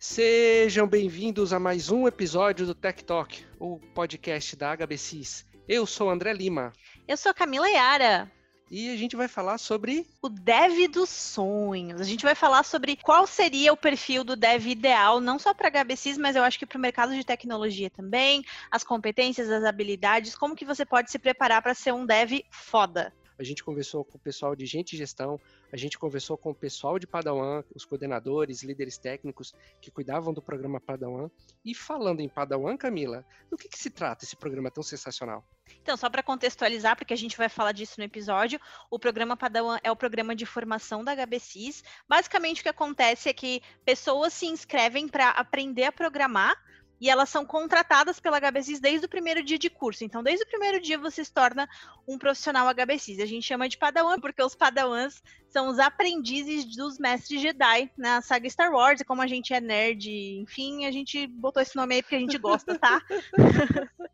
Sejam 0.00 0.86
bem-vindos 0.86 1.52
a 1.52 1.58
mais 1.58 1.90
um 1.90 2.06
episódio 2.06 2.64
do 2.64 2.72
Tech 2.72 3.02
Talk, 3.02 3.44
o 3.58 3.80
podcast 3.96 4.54
da 4.54 4.76
HBCs. 4.76 5.44
Eu 5.66 5.84
sou 5.86 6.08
André 6.08 6.32
Lima. 6.32 6.72
Eu 7.08 7.16
sou 7.16 7.34
Camila 7.34 7.68
Yara. 7.68 8.30
E 8.70 8.90
a 8.90 8.96
gente 8.96 9.16
vai 9.16 9.26
falar 9.26 9.58
sobre 9.58 10.06
o 10.22 10.28
dev 10.28 10.86
dos 10.86 11.08
sonhos. 11.08 12.00
A 12.00 12.04
gente 12.04 12.22
vai 12.22 12.36
falar 12.36 12.62
sobre 12.62 12.94
qual 12.94 13.26
seria 13.26 13.72
o 13.72 13.76
perfil 13.76 14.22
do 14.22 14.36
dev 14.36 14.68
ideal, 14.68 15.20
não 15.20 15.36
só 15.36 15.52
para 15.52 15.68
HBCs, 15.68 16.16
mas 16.16 16.36
eu 16.36 16.44
acho 16.44 16.60
que 16.60 16.66
para 16.66 16.78
o 16.78 16.80
mercado 16.80 17.12
de 17.12 17.24
tecnologia 17.24 17.90
também, 17.90 18.44
as 18.70 18.84
competências, 18.84 19.50
as 19.50 19.64
habilidades, 19.64 20.36
como 20.36 20.54
que 20.54 20.64
você 20.64 20.86
pode 20.86 21.10
se 21.10 21.18
preparar 21.18 21.60
para 21.60 21.74
ser 21.74 21.92
um 21.92 22.06
dev 22.06 22.38
foda 22.52 23.12
a 23.38 23.44
gente 23.44 23.62
conversou 23.62 24.04
com 24.04 24.18
o 24.18 24.20
pessoal 24.20 24.56
de 24.56 24.66
gente 24.66 24.94
e 24.94 24.96
gestão, 24.96 25.40
a 25.72 25.76
gente 25.76 25.98
conversou 25.98 26.36
com 26.36 26.50
o 26.50 26.54
pessoal 26.54 26.98
de 26.98 27.06
Padawan, 27.06 27.62
os 27.74 27.84
coordenadores, 27.84 28.62
líderes 28.62 28.98
técnicos 28.98 29.54
que 29.80 29.90
cuidavam 29.90 30.34
do 30.34 30.42
programa 30.42 30.80
Padawan. 30.80 31.30
E 31.64 31.74
falando 31.74 32.20
em 32.20 32.28
Padawan, 32.28 32.76
Camila, 32.76 33.24
do 33.50 33.56
que, 33.56 33.68
que 33.68 33.78
se 33.78 33.90
trata 33.90 34.24
esse 34.24 34.36
programa 34.36 34.70
tão 34.70 34.82
sensacional? 34.82 35.44
Então, 35.82 35.96
só 35.96 36.08
para 36.08 36.22
contextualizar, 36.22 36.96
porque 36.96 37.14
a 37.14 37.16
gente 37.16 37.36
vai 37.36 37.48
falar 37.48 37.72
disso 37.72 37.94
no 37.98 38.04
episódio, 38.04 38.60
o 38.90 38.98
programa 38.98 39.36
Padawan 39.36 39.78
é 39.82 39.90
o 39.90 39.96
programa 39.96 40.34
de 40.34 40.46
formação 40.46 41.04
da 41.04 41.14
HBCs. 41.14 41.84
Basicamente, 42.08 42.60
o 42.60 42.62
que 42.62 42.68
acontece 42.68 43.28
é 43.28 43.32
que 43.32 43.62
pessoas 43.84 44.32
se 44.32 44.46
inscrevem 44.46 45.08
para 45.08 45.30
aprender 45.30 45.84
a 45.84 45.92
programar 45.92 46.56
e 47.00 47.08
elas 47.08 47.28
são 47.28 47.44
contratadas 47.44 48.18
pela 48.18 48.38
HBCs 48.38 48.80
desde 48.80 49.06
o 49.06 49.08
primeiro 49.08 49.42
dia 49.42 49.58
de 49.58 49.70
curso. 49.70 50.04
Então, 50.04 50.22
desde 50.22 50.44
o 50.44 50.48
primeiro 50.48 50.80
dia 50.80 50.98
você 50.98 51.24
se 51.24 51.32
torna 51.32 51.68
um 52.06 52.18
profissional 52.18 52.68
HBCs. 52.68 53.20
A 53.20 53.26
gente 53.26 53.46
chama 53.46 53.68
de 53.68 53.78
Padawan 53.78 54.18
porque 54.20 54.42
os 54.42 54.54
Padawans 54.54 55.22
são 55.48 55.68
os 55.68 55.78
aprendizes 55.78 56.64
dos 56.76 56.98
mestres 56.98 57.40
Jedi 57.40 57.90
na 57.96 58.20
saga 58.20 58.48
Star 58.50 58.72
Wars. 58.72 59.00
E 59.00 59.04
como 59.04 59.22
a 59.22 59.26
gente 59.26 59.54
é 59.54 59.60
nerd, 59.60 60.10
enfim, 60.40 60.86
a 60.86 60.90
gente 60.90 61.26
botou 61.26 61.62
esse 61.62 61.76
nome 61.76 61.96
aí 61.96 62.02
porque 62.02 62.16
a 62.16 62.20
gente 62.20 62.38
gosta, 62.38 62.78
tá? 62.78 63.00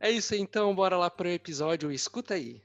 é 0.00 0.10
isso, 0.10 0.34
então, 0.34 0.74
bora 0.74 0.96
lá 0.96 1.10
para 1.10 1.28
o 1.28 1.30
episódio. 1.30 1.92
Escuta 1.92 2.34
aí. 2.34 2.62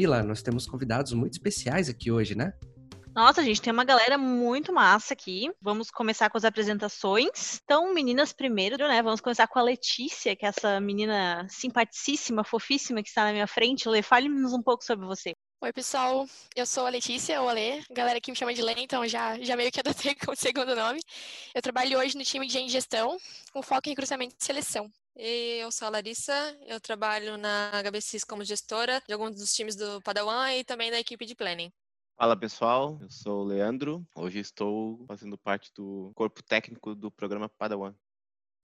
Camila, 0.00 0.22
nós 0.22 0.40
temos 0.40 0.66
convidados 0.66 1.12
muito 1.12 1.34
especiais 1.34 1.90
aqui 1.90 2.10
hoje, 2.10 2.34
né? 2.34 2.54
Nossa, 3.14 3.44
gente, 3.44 3.60
tem 3.60 3.70
uma 3.70 3.84
galera 3.84 4.16
muito 4.16 4.72
massa 4.72 5.12
aqui. 5.12 5.50
Vamos 5.60 5.90
começar 5.90 6.30
com 6.30 6.38
as 6.38 6.44
apresentações. 6.46 7.60
Então, 7.62 7.92
meninas 7.92 8.32
primeiro, 8.32 8.78
né? 8.88 9.02
Vamos 9.02 9.20
começar 9.20 9.46
com 9.46 9.58
a 9.58 9.62
Letícia, 9.62 10.34
que 10.34 10.46
é 10.46 10.48
essa 10.48 10.80
menina 10.80 11.46
simpaticíssima, 11.50 12.42
fofíssima 12.42 13.02
que 13.02 13.10
está 13.10 13.24
na 13.24 13.32
minha 13.32 13.46
frente. 13.46 13.90
Lê, 13.90 14.00
fale-nos 14.00 14.54
um 14.54 14.62
pouco 14.62 14.82
sobre 14.82 15.06
você. 15.06 15.34
Oi, 15.60 15.70
pessoal. 15.70 16.26
Eu 16.56 16.64
sou 16.64 16.86
a 16.86 16.88
Letícia, 16.88 17.42
ou 17.42 17.50
Alê. 17.50 17.80
A 17.90 17.94
galera 17.94 18.16
aqui 18.16 18.30
me 18.30 18.36
chama 18.38 18.54
de 18.54 18.62
Lê, 18.62 18.72
então 18.78 19.06
já, 19.06 19.38
já 19.38 19.54
meio 19.54 19.70
que 19.70 19.80
adotei 19.80 20.14
como 20.24 20.34
segundo 20.34 20.74
nome. 20.74 21.00
Eu 21.54 21.60
trabalho 21.60 21.98
hoje 21.98 22.16
no 22.16 22.24
time 22.24 22.46
de 22.46 22.68
gestão, 22.70 23.18
com 23.52 23.60
foco 23.60 23.82
em 23.86 23.90
recrutamento 23.90 24.34
e 24.40 24.42
seleção. 24.42 24.90
E 25.22 25.58
eu 25.58 25.70
sou 25.70 25.86
a 25.86 25.90
Larissa, 25.90 26.32
eu 26.66 26.80
trabalho 26.80 27.36
na 27.36 27.70
HBCs 27.82 28.24
como 28.24 28.42
gestora 28.42 29.02
de 29.06 29.12
alguns 29.12 29.36
dos 29.36 29.52
times 29.52 29.76
do 29.76 30.00
Padawan 30.00 30.50
e 30.54 30.64
também 30.64 30.90
da 30.90 30.98
equipe 30.98 31.26
de 31.26 31.34
planning. 31.34 31.70
Fala 32.16 32.34
pessoal, 32.34 32.98
eu 33.02 33.10
sou 33.10 33.42
o 33.42 33.44
Leandro. 33.44 34.02
Hoje 34.16 34.38
estou 34.38 35.04
fazendo 35.06 35.36
parte 35.36 35.70
do 35.74 36.10
corpo 36.14 36.42
técnico 36.42 36.94
do 36.94 37.10
programa 37.10 37.50
Padawan. 37.50 37.94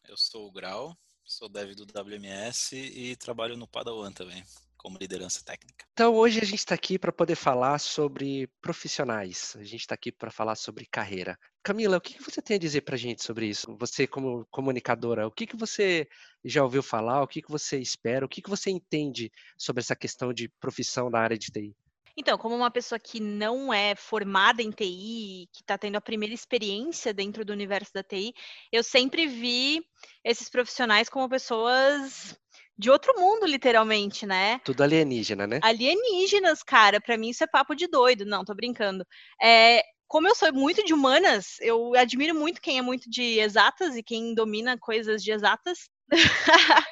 Eu 0.09 0.17
sou 0.17 0.47
o 0.47 0.51
Grau, 0.51 0.97
sou 1.27 1.47
dev 1.47 1.75
do 1.75 1.85
WMS 1.85 2.75
e 2.75 3.15
trabalho 3.17 3.55
no 3.55 3.69
Padawan 3.69 4.11
também 4.11 4.43
como 4.87 4.99
liderança 4.99 5.43
técnica. 5.45 5.85
Então, 5.93 6.15
hoje 6.15 6.39
a 6.41 6.45
gente 6.45 6.61
está 6.61 6.75
aqui 6.75 6.97
para 6.97 7.11
poder 7.11 7.35
falar 7.35 7.79
sobre 7.81 8.47
profissionais, 8.61 9.57
a 9.57 9.65
gente 9.65 9.81
está 9.81 9.97
aqui 9.97 10.13
para 10.13 10.31
falar 10.31 10.55
sobre 10.55 10.87
carreira. 10.87 11.37
Camila, 11.67 11.97
o 11.97 12.01
que 12.01 12.23
você 12.23 12.41
tem 12.41 12.55
a 12.55 12.61
dizer 12.61 12.83
para 12.83 12.95
a 12.95 12.99
gente 12.99 13.25
sobre 13.25 13.49
isso? 13.49 13.77
Você, 13.81 14.07
como 14.07 14.47
comunicadora, 14.53 15.27
o 15.27 15.33
que, 15.33 15.49
você 15.57 16.07
já 16.45 16.63
ouviu 16.63 16.81
falar, 16.81 17.25
o 17.25 17.27
que, 17.27 17.43
você 17.49 17.77
espera, 17.81 18.25
o 18.25 18.29
que, 18.29 18.41
que 18.41 18.49
você 18.49 18.71
entende 18.71 19.33
sobre 19.59 19.81
essa 19.81 19.97
questão 19.97 20.33
de 20.33 20.49
profissão 20.61 21.11
na 21.11 21.19
área 21.19 21.37
de 21.37 21.51
TI? 21.51 21.75
Então, 22.17 22.39
como 22.39 22.55
uma 22.55 22.71
pessoa 22.71 23.01
que 23.01 23.19
não 23.19 23.75
é 23.75 23.97
formada 23.97 24.63
em 24.63 24.71
TI, 24.71 25.49
que 25.53 25.63
está 25.63 25.77
tendo 25.77 25.97
a 25.97 26.01
primeira 26.01 26.33
experiência 26.33 27.13
dentro 27.13 27.45
do 27.45 27.53
universo 27.53 27.93
da 27.93 28.05
TI, 28.05 28.33
eu 28.71 28.85
sempre 28.85 29.27
vi 29.27 29.85
esses 30.23 30.49
profissionais 30.49 31.09
como 31.09 31.29
pessoas 31.29 32.39
de 32.79 32.91
outro 32.91 33.13
mundo, 33.19 33.45
literalmente, 33.45 34.25
né? 34.25 34.61
Tudo 34.65 34.85
alienígena, 34.85 35.49
né? 35.49 35.59
Alienígenas, 35.65 36.63
cara. 36.63 37.01
Para 37.01 37.17
mim 37.17 37.31
isso 37.31 37.43
é 37.43 37.47
papo 37.49 37.75
de 37.75 37.89
doido. 37.89 38.25
Não, 38.25 38.45
tô 38.45 38.55
brincando. 38.55 39.05
É, 39.43 39.83
como 40.09 40.29
eu 40.29 40.35
sou 40.35 40.53
muito 40.53 40.85
de 40.85 40.95
humanas, 40.95 41.57
eu 41.61 41.95
admiro 41.95 42.35
muito 42.35 42.61
quem 42.61 42.79
é 42.79 42.83
muito 42.83 43.11
de 43.11 43.39
exatas 43.39 43.97
e 43.97 44.03
quem 44.03 44.35
domina 44.35 44.79
coisas 44.79 45.23
de 45.23 45.33
exatas. 45.33 45.89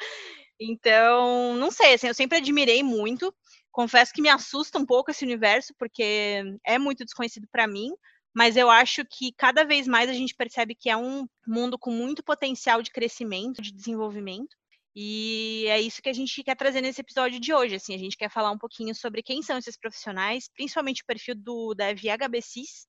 então, 0.60 1.54
não 1.54 1.70
sei, 1.70 1.94
assim, 1.94 2.08
eu 2.08 2.14
sempre 2.14 2.38
admirei 2.38 2.82
muito. 2.82 3.34
Confesso 3.70 4.12
que 4.12 4.22
me 4.22 4.28
assusta 4.28 4.78
um 4.78 4.86
pouco 4.86 5.10
esse 5.10 5.24
universo, 5.24 5.74
porque 5.78 6.42
é 6.64 6.78
muito 6.78 7.04
desconhecido 7.04 7.46
para 7.50 7.66
mim, 7.66 7.90
mas 8.34 8.56
eu 8.56 8.68
acho 8.68 9.04
que 9.04 9.32
cada 9.32 9.64
vez 9.64 9.86
mais 9.86 10.10
a 10.10 10.12
gente 10.12 10.34
percebe 10.34 10.74
que 10.74 10.90
é 10.90 10.96
um 10.96 11.26
mundo 11.46 11.78
com 11.78 11.90
muito 11.90 12.22
potencial 12.22 12.82
de 12.82 12.90
crescimento, 12.90 13.62
de 13.62 13.72
desenvolvimento. 13.72 14.56
E 14.96 15.66
é 15.68 15.80
isso 15.80 16.00
que 16.00 16.08
a 16.08 16.12
gente 16.12 16.42
quer 16.44 16.56
trazer 16.56 16.80
nesse 16.80 17.00
episódio 17.00 17.40
de 17.40 17.52
hoje. 17.52 17.74
Assim, 17.74 17.94
a 17.94 17.98
gente 17.98 18.16
quer 18.16 18.30
falar 18.30 18.50
um 18.50 18.58
pouquinho 18.58 18.94
sobre 18.94 19.22
quem 19.22 19.42
são 19.42 19.58
esses 19.58 19.76
profissionais, 19.76 20.48
principalmente 20.48 21.02
o 21.02 21.06
perfil 21.06 21.34
do 21.34 21.74
Dev 21.74 21.98
HBCs, 21.98 22.86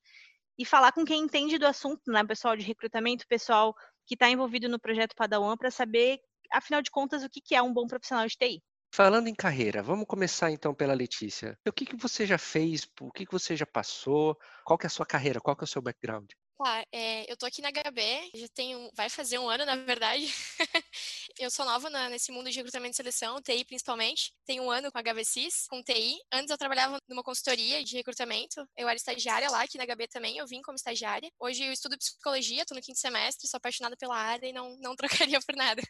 e 0.57 0.65
falar 0.65 0.91
com 0.91 1.03
quem 1.03 1.23
entende 1.23 1.57
do 1.57 1.65
assunto, 1.65 2.11
né? 2.11 2.23
Pessoal 2.23 2.55
de 2.55 2.63
recrutamento, 2.63 3.27
pessoal 3.27 3.75
que 4.05 4.15
está 4.15 4.29
envolvido 4.29 4.69
no 4.69 4.79
projeto 4.79 5.15
Padawan, 5.15 5.57
para 5.57 5.71
saber, 5.71 6.19
afinal 6.51 6.81
de 6.81 6.91
contas, 6.91 7.23
o 7.23 7.29
que 7.29 7.55
é 7.55 7.61
um 7.61 7.73
bom 7.73 7.87
profissional 7.87 8.27
de 8.27 8.37
TI. 8.37 8.63
Falando 8.93 9.27
em 9.27 9.35
carreira, 9.35 9.83
vamos 9.83 10.05
começar 10.07 10.51
então 10.51 10.73
pela 10.73 10.93
Letícia. 10.93 11.57
O 11.67 11.73
que, 11.73 11.85
que 11.85 11.97
você 11.97 12.25
já 12.25 12.37
fez? 12.37 12.87
O 13.01 13.11
que, 13.11 13.25
que 13.25 13.31
você 13.31 13.55
já 13.55 13.65
passou? 13.65 14.37
Qual 14.63 14.77
que 14.77 14.85
é 14.85 14.87
a 14.87 14.89
sua 14.89 15.05
carreira? 15.05 15.41
Qual 15.41 15.55
que 15.55 15.63
é 15.63 15.65
o 15.65 15.67
seu 15.67 15.81
background? 15.81 16.31
Tá, 16.57 16.85
é, 16.89 17.29
eu 17.29 17.35
tô 17.35 17.45
aqui 17.45 17.61
na 17.61 17.69
HB, 17.69 18.31
já 18.33 18.47
tenho, 18.47 18.89
vai 18.93 19.09
fazer 19.09 19.37
um 19.37 19.49
ano, 19.49 19.65
na 19.65 19.75
verdade. 19.75 20.25
eu 21.37 21.51
sou 21.51 21.65
nova 21.65 21.89
na, 21.89 22.07
nesse 22.07 22.31
mundo 22.31 22.49
de 22.49 22.55
recrutamento 22.55 22.93
e 22.93 22.95
seleção, 22.95 23.41
TI 23.41 23.65
principalmente. 23.65 24.33
Tenho 24.45 24.63
um 24.63 24.71
ano 24.71 24.89
com 24.89 24.97
a 24.97 25.01
HBCs, 25.01 25.67
com 25.67 25.83
TI. 25.83 26.17
Antes 26.31 26.51
eu 26.51 26.57
trabalhava 26.57 26.97
numa 27.09 27.23
consultoria 27.23 27.83
de 27.83 27.97
recrutamento. 27.97 28.65
Eu 28.77 28.87
era 28.87 28.95
estagiária 28.95 29.49
lá, 29.49 29.63
aqui 29.63 29.77
na 29.77 29.85
HB 29.85 30.07
também, 30.07 30.37
eu 30.37 30.47
vim 30.47 30.61
como 30.61 30.77
estagiária. 30.77 31.29
Hoje 31.37 31.65
eu 31.65 31.73
estudo 31.73 31.97
psicologia, 31.97 32.65
tô 32.65 32.73
no 32.73 32.81
quinto 32.81 32.99
semestre, 32.99 33.49
sou 33.49 33.57
apaixonada 33.57 33.97
pela 33.97 34.15
área 34.15 34.47
e 34.47 34.53
não, 34.53 34.77
não 34.77 34.95
trocaria 35.35 35.41
por 35.41 35.55
nada. 35.57 35.81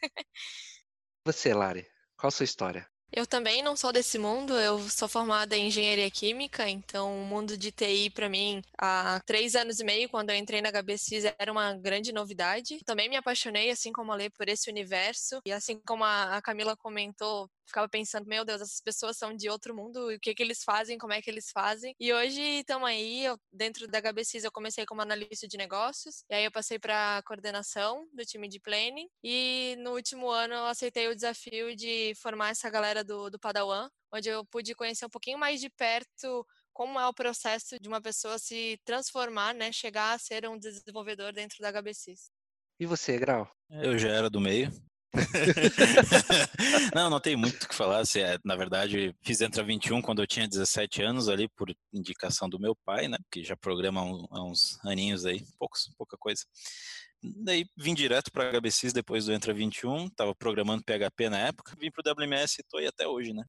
Você, 1.24 1.54
Lari, 1.54 1.86
qual 2.16 2.28
a 2.28 2.32
sua 2.32 2.44
história? 2.44 2.90
Eu 3.12 3.26
também 3.26 3.62
não 3.62 3.76
sou 3.76 3.92
desse 3.92 4.18
mundo, 4.18 4.58
eu 4.58 4.78
sou 4.90 5.08
formada 5.08 5.56
em 5.56 5.68
engenharia 5.68 6.10
química, 6.10 6.68
então 6.68 7.22
o 7.22 7.24
mundo 7.24 7.56
de 7.56 7.70
TI 7.70 8.10
para 8.10 8.28
mim, 8.28 8.62
há 8.78 9.20
três 9.24 9.54
anos 9.54 9.80
e 9.80 9.84
meio, 9.84 10.08
quando 10.08 10.30
eu 10.30 10.36
entrei 10.36 10.60
na 10.60 10.70
HBCs, 10.70 11.24
era 11.38 11.50
uma 11.50 11.74
grande 11.74 12.12
novidade. 12.12 12.80
Também 12.84 13.08
me 13.08 13.16
apaixonei, 13.16 13.70
assim 13.70 13.92
como 13.92 14.12
a 14.12 14.16
Lê, 14.16 14.28
por 14.28 14.48
esse 14.48 14.70
universo, 14.70 15.40
e 15.46 15.52
assim 15.52 15.80
como 15.86 16.04
a 16.04 16.40
Camila 16.42 16.76
comentou, 16.76 17.48
ficava 17.66 17.88
pensando, 17.88 18.26
meu 18.26 18.44
Deus, 18.44 18.60
essas 18.60 18.80
pessoas 18.80 19.16
são 19.16 19.34
de 19.34 19.48
outro 19.48 19.74
mundo, 19.74 20.08
o 20.08 20.20
que 20.20 20.34
que 20.34 20.42
eles 20.42 20.62
fazem, 20.62 20.98
como 20.98 21.12
é 21.12 21.20
que 21.20 21.30
eles 21.30 21.50
fazem. 21.50 21.94
E 21.98 22.12
hoje 22.12 22.40
estamos 22.40 22.88
aí, 22.88 23.24
eu, 23.24 23.38
dentro 23.52 23.86
da 23.88 24.00
HBCs 24.00 24.44
eu 24.44 24.52
comecei 24.52 24.86
como 24.86 25.02
analista 25.02 25.46
de 25.48 25.56
negócios, 25.56 26.24
e 26.30 26.34
aí 26.34 26.44
eu 26.44 26.52
passei 26.52 26.78
para 26.78 27.22
coordenação 27.26 28.08
do 28.12 28.24
time 28.24 28.48
de 28.48 28.60
planning, 28.60 29.08
e 29.22 29.76
no 29.80 29.92
último 29.92 30.30
ano 30.30 30.54
eu 30.54 30.66
aceitei 30.66 31.08
o 31.08 31.14
desafio 31.14 31.74
de 31.74 32.14
formar 32.16 32.50
essa 32.50 32.70
galera 32.70 32.95
do, 33.04 33.30
do 33.30 33.38
Padawan, 33.38 33.88
onde 34.12 34.28
eu 34.28 34.44
pude 34.44 34.74
conhecer 34.74 35.06
um 35.06 35.10
pouquinho 35.10 35.38
mais 35.38 35.60
de 35.60 35.70
perto 35.70 36.46
como 36.72 37.00
é 37.00 37.06
o 37.06 37.14
processo 37.14 37.80
de 37.80 37.88
uma 37.88 38.02
pessoa 38.02 38.38
se 38.38 38.78
transformar, 38.84 39.54
né, 39.54 39.72
chegar 39.72 40.12
a 40.12 40.18
ser 40.18 40.46
um 40.46 40.58
desenvolvedor 40.58 41.32
dentro 41.32 41.56
da 41.60 41.70
HBCs. 41.72 42.30
E 42.78 42.84
você, 42.84 43.16
Grau? 43.16 43.50
Eu 43.70 43.98
já 43.98 44.10
era 44.10 44.28
do 44.28 44.38
meio, 44.38 44.70
não, 46.94 47.10
não 47.10 47.20
tem 47.20 47.36
muito 47.36 47.64
o 47.64 47.68
que 47.68 47.74
falar. 47.74 48.00
Assim, 48.00 48.20
é, 48.20 48.38
na 48.44 48.56
verdade, 48.56 49.14
fiz 49.22 49.40
Entra 49.40 49.62
21 49.62 50.02
quando 50.02 50.22
eu 50.22 50.26
tinha 50.26 50.48
17 50.48 51.02
anos, 51.02 51.28
ali 51.28 51.48
por 51.48 51.74
indicação 51.92 52.48
do 52.48 52.60
meu 52.60 52.76
pai, 52.84 53.08
né? 53.08 53.18
Que 53.30 53.42
já 53.42 53.56
programa 53.56 54.00
há 54.00 54.44
uns 54.44 54.78
aninhos 54.84 55.24
aí, 55.24 55.44
poucos, 55.58 55.90
pouca 55.96 56.16
coisa. 56.18 56.44
Daí 57.22 57.66
vim 57.76 57.94
direto 57.94 58.30
para 58.30 58.50
HBCs 58.50 58.92
depois 58.92 59.26
do 59.26 59.32
Entra 59.32 59.52
21, 59.52 60.06
estava 60.06 60.34
programando 60.34 60.84
PHP 60.84 61.28
na 61.28 61.38
época, 61.38 61.74
vim 61.78 61.90
para 61.90 62.12
o 62.12 62.14
WMS 62.14 62.58
e 62.58 62.62
estou 62.62 62.78
aí 62.78 62.86
até 62.86 63.06
hoje, 63.06 63.32
né? 63.32 63.44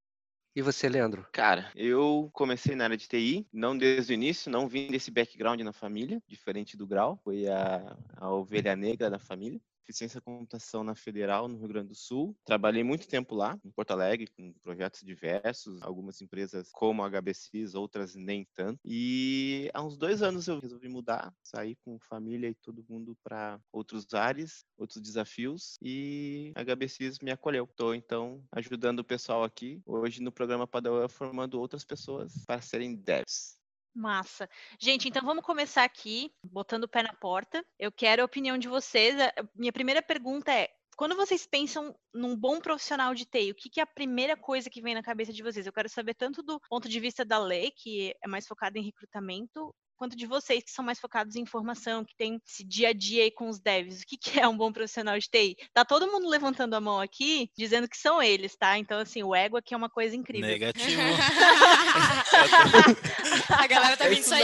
E 0.55 0.61
você, 0.61 0.89
Leandro? 0.89 1.27
Cara, 1.31 1.71
eu 1.75 2.31
comecei 2.33 2.75
na 2.75 2.85
área 2.85 2.97
de 2.97 3.07
TI, 3.07 3.47
não 3.53 3.77
desde 3.77 4.11
o 4.11 4.15
início, 4.15 4.51
não 4.51 4.67
vim 4.67 4.87
desse 4.87 5.11
background 5.11 5.61
na 5.61 5.71
família, 5.71 6.19
diferente 6.27 6.75
do 6.75 6.87
Grau, 6.87 7.15
foi 7.23 7.47
a, 7.47 7.95
a 8.15 8.31
ovelha 8.31 8.75
negra 8.75 9.07
da 9.07 9.19
família. 9.19 9.61
Fiz 9.87 9.97
ciência 9.97 10.19
da 10.19 10.25
computação 10.25 10.83
na 10.83 10.95
Federal, 10.95 11.47
no 11.47 11.57
Rio 11.57 11.69
Grande 11.69 11.87
do 11.87 11.95
Sul. 11.95 12.35
Trabalhei 12.43 12.83
muito 12.83 13.07
tempo 13.07 13.33
lá, 13.33 13.57
em 13.63 13.71
Porto 13.71 13.91
Alegre, 13.91 14.27
com 14.35 14.51
projetos 14.61 15.01
diversos, 15.01 15.81
algumas 15.81 16.21
empresas 16.21 16.69
como 16.73 17.01
a 17.01 17.09
HBCs, 17.09 17.73
outras 17.73 18.13
nem 18.13 18.45
tanto. 18.53 18.77
E 18.83 19.71
há 19.73 19.81
uns 19.81 19.97
dois 19.97 20.21
anos 20.21 20.45
eu 20.49 20.59
resolvi 20.59 20.89
mudar, 20.89 21.33
sair 21.41 21.77
com 21.85 21.97
família 21.99 22.49
e 22.49 22.55
todo 22.55 22.85
mundo 22.89 23.17
para 23.23 23.61
outros 23.71 24.13
ares, 24.13 24.65
outros 24.77 25.01
desafios. 25.01 25.77
E 25.81 26.51
a 26.53 26.65
HBCs 26.65 27.19
me 27.19 27.31
acolheu. 27.31 27.63
Estou, 27.63 27.95
então, 27.95 28.43
ajudando 28.51 28.99
o 28.99 29.05
pessoal 29.05 29.41
aqui, 29.41 29.81
hoje 29.85 30.21
no 30.21 30.33
programa 30.33 30.67
Padawan, 30.67 31.07
formando 31.07 31.61
outras 31.61 31.85
pessoas 31.85 32.33
para 32.45 32.59
serem 32.59 32.93
devs. 32.93 33.56
Massa. 33.97 34.47
Gente, 34.79 35.09
então 35.09 35.25
vamos 35.25 35.43
começar 35.43 35.83
aqui, 35.83 36.31
botando 36.43 36.83
o 36.83 36.87
pé 36.87 37.01
na 37.01 37.13
porta. 37.13 37.65
Eu 37.79 37.91
quero 37.91 38.21
a 38.21 38.25
opinião 38.25 38.57
de 38.57 38.67
vocês. 38.67 39.15
Minha 39.55 39.73
primeira 39.73 40.01
pergunta 40.03 40.51
é: 40.51 40.69
quando 40.95 41.15
vocês 41.15 41.47
pensam 41.47 41.95
num 42.13 42.35
bom 42.35 42.59
profissional 42.59 43.15
de 43.15 43.25
TI, 43.25 43.51
o 43.51 43.55
que, 43.55 43.69
que, 43.69 43.79
é 43.79 43.83
a 43.83 43.87
primeira 43.87 44.37
coisa 44.37 44.69
que 44.69 44.81
vem 44.81 44.93
na 44.93 45.01
cabeça 45.01 45.33
de 45.33 45.41
vocês? 45.41 45.65
Eu 45.65 45.73
quero 45.73 45.89
saber 45.89 46.13
tanto 46.13 46.43
do 46.43 46.59
ponto 46.69 46.87
de 46.87 46.99
vista 46.99 47.25
da 47.25 47.39
lei, 47.39 47.71
que 47.71 48.15
é 48.23 48.27
mais 48.27 48.45
focada 48.47 48.77
em 48.77 48.83
recrutamento, 48.83 49.73
quanto 49.97 50.15
de 50.15 50.25
vocês 50.25 50.63
que 50.63 50.71
são 50.71 50.85
mais 50.85 50.99
focados 50.99 51.35
em 51.35 51.41
informação, 51.41 52.05
que 52.05 52.15
tem 52.15 52.39
esse 52.47 52.63
dia 52.63 52.89
a 52.89 52.93
dia 52.93 53.23
aí 53.23 53.31
com 53.31 53.49
os 53.49 53.59
devs. 53.59 54.01
O 54.01 54.05
que, 54.05 54.17
que 54.17 54.39
é 54.39 54.47
um 54.47 54.55
bom 54.55 54.71
profissional 54.71 55.17
de 55.17 55.27
TI? 55.27 55.57
Tá 55.73 55.83
todo 55.83 56.11
mundo 56.11 56.29
levantando 56.29 56.75
a 56.75 56.81
mão 56.81 56.99
aqui, 56.99 57.49
dizendo 57.57 57.89
que 57.89 57.97
são 57.97 58.21
eles, 58.21 58.55
tá? 58.55 58.77
Então, 58.77 58.99
assim, 58.99 59.23
o 59.23 59.35
ego 59.35 59.57
aqui 59.57 59.73
é 59.73 59.77
uma 59.77 59.89
coisa 59.89 60.15
incrível. 60.15 60.47
Negativo. 60.47 61.01
a 63.49 63.67
galera 63.67 63.97
tá 63.97 64.07
vindo 64.07 64.19
isso 64.19 64.33
aí. 64.33 64.43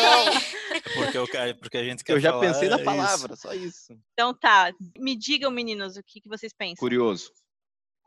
Porque, 0.96 1.18
eu, 1.18 1.28
porque 1.58 1.78
a 1.78 1.84
gente 1.84 2.04
quer 2.04 2.14
Eu 2.14 2.20
já 2.20 2.32
falar 2.32 2.42
pensei 2.42 2.70
na 2.70 2.76
isso. 2.76 2.86
palavra, 2.86 3.36
só 3.36 3.54
isso. 3.54 3.94
Então 4.14 4.34
tá, 4.34 4.74
me 4.98 5.16
digam, 5.16 5.52
meninos, 5.52 5.98
o 5.98 6.04
que, 6.04 6.20
que 6.20 6.28
vocês 6.28 6.54
pensam. 6.54 6.78
Curioso. 6.78 7.32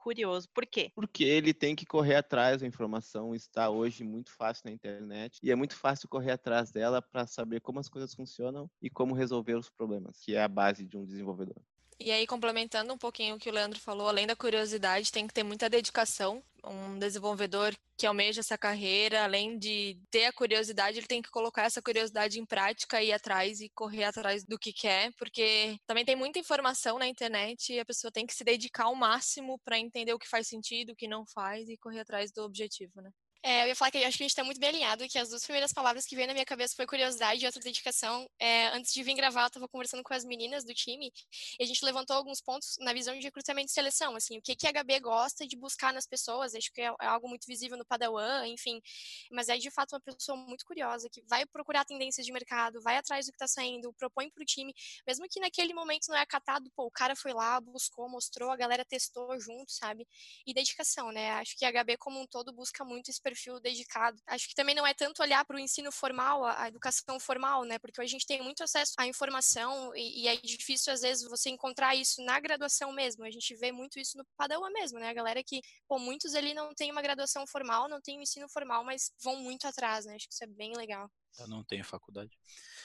Curioso. 0.07 0.49
Por 0.55 0.65
quê? 0.65 0.93
Porque 0.95 1.25
ele 1.25 1.53
tem 1.53 1.75
que 1.75 1.85
correr 1.85 2.15
atrás 2.15 2.61
da 2.61 2.67
informação, 2.67 3.35
está 3.35 3.69
hoje 3.69 4.05
muito 4.05 4.31
fácil 4.31 4.63
na 4.67 4.71
internet 4.71 5.41
e 5.43 5.51
é 5.51 5.57
muito 5.57 5.75
fácil 5.75 6.09
correr 6.09 6.31
atrás 6.31 6.71
dela 6.71 7.03
para 7.03 7.27
saber 7.27 7.61
como 7.61 7.81
as 7.81 7.89
coisas 7.89 8.15
funcionam 8.15 8.71
e 8.81 8.89
como 8.89 9.17
resolver 9.17 9.57
os 9.57 9.69
problemas, 9.69 10.21
que 10.21 10.37
é 10.37 10.45
a 10.45 10.47
base 10.47 10.87
de 10.87 10.97
um 10.97 11.05
desenvolvedor. 11.05 11.61
E 11.99 12.13
aí, 12.13 12.27
complementando 12.27 12.93
um 12.93 12.99
pouquinho 12.99 13.37
o 13.37 13.39
que 13.39 13.49
o 13.49 13.53
Leandro 13.53 13.81
falou, 13.81 14.09
além 14.09 14.27
da 14.27 14.37
curiosidade, 14.37 15.11
tem 15.11 15.27
que 15.27 15.33
ter 15.33 15.43
muita 15.43 15.69
dedicação. 15.69 16.43
Um 16.63 16.99
desenvolvedor 16.99 17.75
que 17.97 18.07
almeja 18.07 18.41
essa 18.41 18.59
carreira, 18.59 19.25
além 19.25 19.59
de 19.59 19.99
ter 20.11 20.27
a 20.27 20.33
curiosidade, 20.33 20.99
ele 20.99 21.07
tem 21.07 21.23
que 21.23 21.31
colocar 21.31 21.63
essa 21.63 21.81
curiosidade 21.81 22.39
em 22.39 22.45
prática 22.45 23.03
e 23.03 23.09
ir 23.09 23.13
atrás 23.13 23.61
e 23.61 23.71
correr 23.71 24.05
atrás 24.05 24.45
do 24.45 24.59
que 24.59 24.73
quer, 24.73 25.13
porque 25.15 25.79
também 25.87 26.05
tem 26.05 26.17
muita 26.17 26.39
informação 26.39 26.99
na 26.99 27.07
internet 27.07 27.73
e 27.73 27.81
a 27.81 27.85
pessoa 27.85 28.13
tem 28.13 28.27
que 28.27 28.35
se 28.35 28.45
dedicar 28.45 28.85
ao 28.85 28.95
máximo 28.95 29.59
para 29.65 29.79
entender 29.79 30.13
o 30.13 30.19
que 30.19 30.29
faz 30.29 30.49
sentido, 30.49 30.91
o 30.91 30.97
que 30.97 31.09
não 31.09 31.25
faz 31.27 31.69
e 31.69 31.79
correr 31.79 32.01
atrás 32.01 32.31
do 32.31 32.43
objetivo, 32.43 33.01
né? 33.01 33.11
É, 33.49 33.63
eu 33.63 33.69
ia 33.69 33.77
falar 33.77 33.93
que 33.93 33.99
acho 33.99 34.19
que 34.19 34.25
a 34.25 34.27
gente 34.27 34.33
está 34.33 34.43
muito 34.43 34.59
bem 34.59 34.71
alinhado, 34.71 35.07
que 35.09 35.17
as 35.17 35.29
duas 35.29 35.45
primeiras 35.45 35.73
palavras 35.73 36.05
que 36.05 36.17
veio 36.17 36.27
na 36.27 36.33
minha 36.33 36.45
cabeça 36.45 36.75
foi 36.75 36.85
curiosidade 36.85 37.41
e 37.41 37.47
outra 37.47 37.63
dedicação. 37.63 38.29
É, 38.41 38.67
antes 38.71 38.93
de 38.93 39.01
vir 39.05 39.15
gravar, 39.15 39.43
eu 39.43 39.47
estava 39.47 39.69
conversando 39.69 40.03
com 40.03 40.13
as 40.13 40.25
meninas 40.25 40.65
do 40.65 40.75
time 40.75 41.13
e 41.57 41.63
a 41.63 41.65
gente 41.65 41.85
levantou 41.85 42.17
alguns 42.17 42.41
pontos 42.41 42.75
na 42.81 42.93
visão 42.93 43.17
de 43.17 43.21
recrutamento 43.21 43.71
e 43.71 43.73
seleção, 43.73 44.17
assim, 44.17 44.37
o 44.37 44.43
que, 44.43 44.57
que 44.57 44.67
a 44.67 44.73
HB 44.73 44.99
gosta 44.99 45.47
de 45.47 45.55
buscar 45.57 45.93
nas 45.93 46.09
pessoas, 46.09 46.57
acho 46.57 46.73
que 46.73 46.81
é, 46.81 46.87
é 47.01 47.07
algo 47.07 47.29
muito 47.29 47.47
visível 47.47 47.79
no 47.79 47.87
Padawan, 47.87 48.49
enfim, 48.49 48.83
mas 49.31 49.49
é 49.49 49.57
de 49.57 49.71
fato 49.71 49.93
uma 49.93 50.01
pessoa 50.01 50.37
muito 50.37 50.65
curiosa, 50.67 51.09
que 51.09 51.23
vai 51.29 51.47
procurar 51.47 51.85
tendências 51.85 52.27
de 52.27 52.33
mercado, 52.33 52.83
vai 52.83 52.97
atrás 52.97 53.27
do 53.27 53.31
que 53.31 53.37
está 53.37 53.47
saindo, 53.47 53.93
propõe 53.93 54.29
para 54.29 54.43
o 54.43 54.45
time, 54.45 54.75
mesmo 55.07 55.25
que 55.31 55.39
naquele 55.39 55.73
momento 55.73 56.09
não 56.09 56.17
é 56.17 56.23
acatado, 56.23 56.69
pô, 56.75 56.87
o 56.87 56.91
cara 56.91 57.15
foi 57.15 57.33
lá, 57.33 57.61
buscou, 57.61 58.09
mostrou, 58.09 58.51
a 58.51 58.57
galera 58.57 58.85
testou 58.85 59.39
junto, 59.39 59.71
sabe? 59.71 60.05
E 60.45 60.53
dedicação, 60.53 61.13
né? 61.13 61.31
Acho 61.35 61.57
que 61.57 61.65
a 61.65 61.71
HB 61.71 61.97
como 61.99 62.21
um 62.21 62.27
todo 62.27 62.53
busca 62.53 62.85
muito 62.85 63.09
esse 63.09 63.23
dedicado. 63.61 64.21
Acho 64.27 64.49
que 64.49 64.55
também 64.55 64.75
não 64.75 64.87
é 64.87 64.95
tanto 64.95 65.23
olhar 65.23 65.45
para 65.45 65.57
o 65.57 65.59
ensino 65.59 65.91
formal, 65.93 66.45
a, 66.45 66.69
educação 66.69 67.19
formal, 67.21 67.65
né? 67.65 67.79
Porque 67.79 68.01
a 68.01 68.07
gente 68.07 68.27
tem 68.27 68.43
muito 68.43 68.63
acesso 68.63 68.95
à 68.99 69.07
informação 69.07 69.95
e, 69.95 70.23
e, 70.23 70.29
é 70.29 70.37
difícil, 70.37 70.93
às 70.93 71.01
vezes, 71.01 71.29
você 71.29 71.51
encontrar 71.51 71.95
isso 71.95 72.23
na 72.23 72.39
graduação 72.41 72.93
mesmo. 72.93 73.25
A 73.25 73.31
gente 73.31 73.55
vê 73.57 73.73
muito 73.73 73.99
isso 73.99 74.17
no 74.17 74.25
Padawan 74.37 74.71
mesmo, 74.71 74.99
né? 74.99 75.09
A 75.09 75.15
galera 75.15 75.43
que, 75.43 75.61
pô, 75.89 75.99
muitos 75.99 76.35
ali 76.35 76.55
não 76.55 76.75
tem 76.75 76.91
uma 76.91 77.03
graduação 77.03 77.47
formal, 77.47 77.89
não 77.89 78.01
tem 78.01 78.19
um 78.19 78.23
ensino 78.23 78.49
formal, 78.49 78.85
mas 78.85 79.11
vão 79.23 79.37
muito 79.37 79.67
atrás, 79.67 80.05
né? 80.07 80.15
Acho 80.15 80.29
que 80.29 80.35
isso 80.35 80.45
é 80.45 80.47
bem 80.47 80.77
legal. 80.77 81.11
Eu 81.39 81.49
não 81.49 81.63
tenho 81.65 81.85
faculdade. 81.85 82.31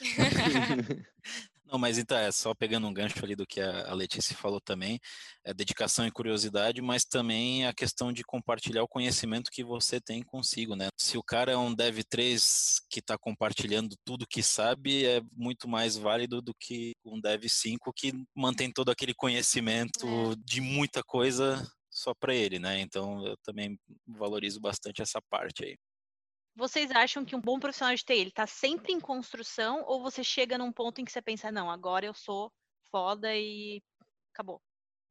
não, 1.64 1.78
mas 1.78 1.98
então, 1.98 2.16
é 2.18 2.30
só 2.30 2.54
pegando 2.54 2.86
um 2.86 2.92
gancho 2.92 3.24
ali 3.24 3.34
do 3.34 3.46
que 3.46 3.60
a 3.60 3.94
Letícia 3.94 4.36
falou 4.36 4.60
também, 4.60 5.00
é 5.44 5.54
dedicação 5.54 6.06
e 6.06 6.10
curiosidade, 6.10 6.82
mas 6.82 7.04
também 7.04 7.66
a 7.66 7.72
questão 7.72 8.12
de 8.12 8.22
compartilhar 8.22 8.82
o 8.82 8.88
conhecimento 8.88 9.50
que 9.50 9.64
você 9.64 10.00
tem 10.00 10.22
consigo, 10.22 10.76
né? 10.76 10.88
Se 10.98 11.16
o 11.16 11.22
cara 11.22 11.52
é 11.52 11.56
um 11.56 11.74
Dev 11.74 12.00
3 12.08 12.80
que 12.90 13.00
está 13.00 13.16
compartilhando 13.16 13.96
tudo 14.04 14.26
que 14.26 14.42
sabe, 14.42 15.06
é 15.06 15.20
muito 15.32 15.68
mais 15.68 15.96
válido 15.96 16.42
do 16.42 16.54
que 16.54 16.92
um 17.04 17.20
Dev 17.20 17.44
5 17.48 17.92
que 17.94 18.12
mantém 18.34 18.70
todo 18.70 18.90
aquele 18.90 19.14
conhecimento 19.14 20.06
é. 20.06 20.34
de 20.44 20.60
muita 20.60 21.02
coisa 21.02 21.66
só 21.90 22.14
para 22.14 22.34
ele, 22.34 22.58
né? 22.58 22.80
Então 22.80 23.26
eu 23.26 23.36
também 23.44 23.78
valorizo 24.06 24.60
bastante 24.60 25.02
essa 25.02 25.20
parte 25.30 25.64
aí. 25.64 25.76
Vocês 26.54 26.90
acham 26.90 27.24
que 27.24 27.34
um 27.34 27.40
bom 27.40 27.58
profissional 27.58 27.94
de 27.94 28.04
TI, 28.04 28.12
ele 28.12 28.30
tá 28.30 28.46
sempre 28.46 28.92
em 28.92 29.00
construção 29.00 29.82
ou 29.86 30.02
você 30.02 30.22
chega 30.22 30.58
num 30.58 30.72
ponto 30.72 31.00
em 31.00 31.04
que 31.04 31.12
você 31.12 31.22
pensa, 31.22 31.50
não, 31.50 31.70
agora 31.70 32.04
eu 32.04 32.14
sou 32.14 32.52
foda 32.90 33.34
e 33.34 33.82
acabou? 34.32 34.60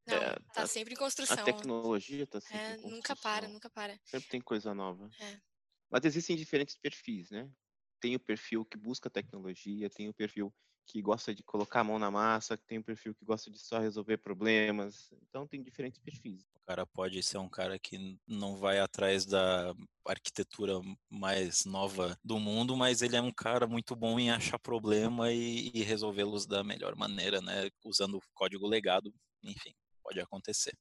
Não, 0.07 0.17
é, 0.17 0.35
tá 0.53 0.63
a, 0.63 0.67
sempre 0.67 0.93
em 0.93 0.97
construção. 0.97 1.39
A 1.39 1.43
tecnologia 1.43 2.27
tá 2.27 2.39
sempre 2.39 2.57
é, 2.57 2.65
em 2.65 2.69
construção. 2.73 2.95
Nunca 2.95 3.15
para, 3.15 3.47
nunca 3.47 3.69
para. 3.69 3.99
Sempre 4.05 4.29
tem 4.29 4.41
coisa 4.41 4.73
nova. 4.73 5.09
É. 5.19 5.39
Mas 5.89 6.05
existem 6.05 6.35
diferentes 6.35 6.77
perfis, 6.77 7.29
né? 7.31 7.49
Tem 7.99 8.15
o 8.15 8.19
perfil 8.19 8.65
que 8.65 8.77
busca 8.77 9.09
tecnologia, 9.09 9.89
tem 9.89 10.09
o 10.09 10.13
perfil 10.13 10.53
que 10.85 11.01
gosta 11.01 11.33
de 11.33 11.43
colocar 11.43 11.81
a 11.81 11.83
mão 11.83 11.99
na 11.99 12.11
massa, 12.11 12.57
tem 12.57 12.77
o 12.77 12.83
perfil 12.83 13.13
que 13.15 13.25
gosta 13.25 13.49
de 13.49 13.59
só 13.59 13.79
resolver 13.79 14.17
problemas. 14.17 15.11
Então 15.21 15.47
tem 15.47 15.61
diferentes 15.61 15.99
perfis 15.99 16.45
cara 16.71 16.85
pode 16.85 17.21
ser 17.21 17.37
um 17.37 17.49
cara 17.49 17.77
que 17.77 18.17
não 18.25 18.55
vai 18.55 18.79
atrás 18.79 19.25
da 19.25 19.73
arquitetura 20.05 20.79
mais 21.09 21.65
nova 21.65 22.17
do 22.23 22.39
mundo, 22.39 22.77
mas 22.77 23.01
ele 23.01 23.17
é 23.17 23.21
um 23.21 23.31
cara 23.31 23.67
muito 23.67 23.93
bom 23.93 24.17
em 24.17 24.31
achar 24.31 24.57
problema 24.57 25.33
e, 25.33 25.69
e 25.73 25.83
resolvê-los 25.83 26.45
da 26.45 26.63
melhor 26.63 26.95
maneira, 26.95 27.41
né? 27.41 27.69
Usando 27.83 28.21
código 28.33 28.65
legado, 28.65 29.13
enfim, 29.43 29.75
pode 30.01 30.21
acontecer. 30.21 30.73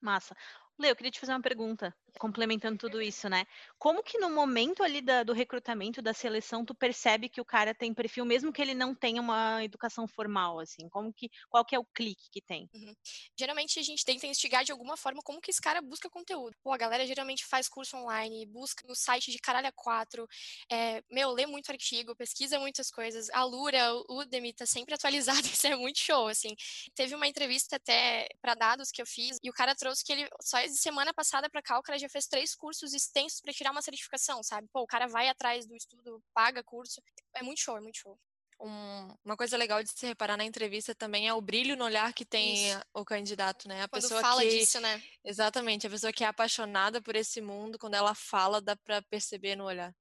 Massa. 0.00 0.34
Lê, 0.76 0.90
eu 0.90 0.96
queria 0.96 1.10
te 1.10 1.20
fazer 1.20 1.32
uma 1.32 1.40
pergunta, 1.40 1.94
complementando 2.18 2.76
tudo 2.76 3.00
isso, 3.00 3.28
né? 3.28 3.46
Como 3.78 4.02
que 4.02 4.18
no 4.18 4.28
momento 4.28 4.82
ali 4.82 5.00
da, 5.00 5.22
do 5.22 5.32
recrutamento, 5.32 6.02
da 6.02 6.12
seleção, 6.12 6.64
tu 6.64 6.74
percebe 6.74 7.28
que 7.28 7.40
o 7.40 7.44
cara 7.44 7.72
tem 7.72 7.94
perfil, 7.94 8.24
mesmo 8.24 8.52
que 8.52 8.60
ele 8.60 8.74
não 8.74 8.92
tenha 8.92 9.20
uma 9.20 9.62
educação 9.62 10.08
formal, 10.08 10.58
assim? 10.58 10.88
Como 10.88 11.12
que, 11.12 11.30
qual 11.48 11.64
que 11.64 11.76
é 11.76 11.78
o 11.78 11.84
clique 11.84 12.28
que 12.28 12.42
tem? 12.42 12.68
Uhum. 12.74 12.92
Geralmente 13.38 13.78
a 13.78 13.82
gente 13.82 14.04
tenta 14.04 14.26
investigar 14.26 14.64
de 14.64 14.72
alguma 14.72 14.96
forma 14.96 15.22
como 15.22 15.40
que 15.40 15.50
esse 15.50 15.60
cara 15.60 15.80
busca 15.80 16.10
conteúdo. 16.10 16.56
Pô, 16.60 16.72
a 16.72 16.76
galera 16.76 17.06
geralmente 17.06 17.46
faz 17.46 17.68
curso 17.68 17.96
online, 17.96 18.44
busca 18.46 18.84
no 18.88 18.96
site 18.96 19.30
de 19.30 19.38
caralho 19.38 19.72
4, 19.76 20.26
é, 20.70 21.02
meu, 21.08 21.30
lê 21.30 21.46
muito 21.46 21.70
artigo, 21.70 22.16
pesquisa 22.16 22.58
muitas 22.58 22.90
coisas. 22.90 23.30
A 23.30 23.44
Lura, 23.44 23.94
o 24.08 24.20
Udemy 24.20 24.52
tá 24.52 24.66
sempre 24.66 24.94
atualizado, 25.40 25.46
isso 25.46 25.66
é 25.68 25.76
muito 25.76 26.00
show, 26.00 26.26
assim. 26.26 26.54
Teve 26.96 27.14
uma 27.14 27.28
entrevista 27.28 27.76
até 27.76 28.26
para 28.42 28.54
dados 28.54 28.90
que 28.90 29.00
eu 29.00 29.06
fiz 29.06 29.38
e 29.40 29.48
o 29.48 29.52
cara 29.52 29.74
trouxe 29.74 30.04
que 30.04 30.12
ele 30.12 30.28
só 30.42 30.63
de 30.72 30.78
semana 30.78 31.12
passada 31.12 31.48
para 31.50 31.62
cá, 31.62 31.78
o 31.78 31.82
cara 31.82 31.98
já 31.98 32.08
fez 32.08 32.26
três 32.26 32.54
cursos 32.54 32.92
extensos 32.92 33.40
para 33.40 33.52
tirar 33.52 33.70
uma 33.70 33.82
certificação, 33.82 34.42
sabe? 34.42 34.68
Pô, 34.72 34.82
o 34.82 34.86
cara 34.86 35.06
vai 35.06 35.28
atrás 35.28 35.66
do 35.66 35.74
estudo, 35.74 36.22
paga 36.32 36.62
curso. 36.62 37.02
É 37.34 37.42
muito 37.42 37.60
show, 37.60 37.76
é 37.76 37.80
muito 37.80 37.98
show. 37.98 38.18
Um, 38.60 39.14
uma 39.24 39.36
coisa 39.36 39.56
legal 39.56 39.82
de 39.82 39.90
se 39.90 40.06
reparar 40.06 40.36
na 40.36 40.44
entrevista 40.44 40.94
também 40.94 41.28
é 41.28 41.34
o 41.34 41.40
brilho 41.40 41.76
no 41.76 41.84
olhar 41.84 42.12
que 42.12 42.24
tem 42.24 42.70
Isso. 42.70 42.80
o 42.94 43.04
candidato, 43.04 43.68
né? 43.68 43.82
A 43.82 43.88
quando 43.88 44.02
pessoa 44.02 44.20
fala 44.20 44.42
que, 44.42 44.48
disso, 44.48 44.80
né? 44.80 45.02
Exatamente, 45.24 45.86
a 45.86 45.90
pessoa 45.90 46.12
que 46.12 46.24
é 46.24 46.26
apaixonada 46.26 47.02
por 47.02 47.16
esse 47.16 47.40
mundo, 47.40 47.78
quando 47.78 47.94
ela 47.94 48.14
fala, 48.14 48.60
dá 48.60 48.76
para 48.76 49.02
perceber 49.02 49.56
no 49.56 49.64
olhar. 49.64 49.94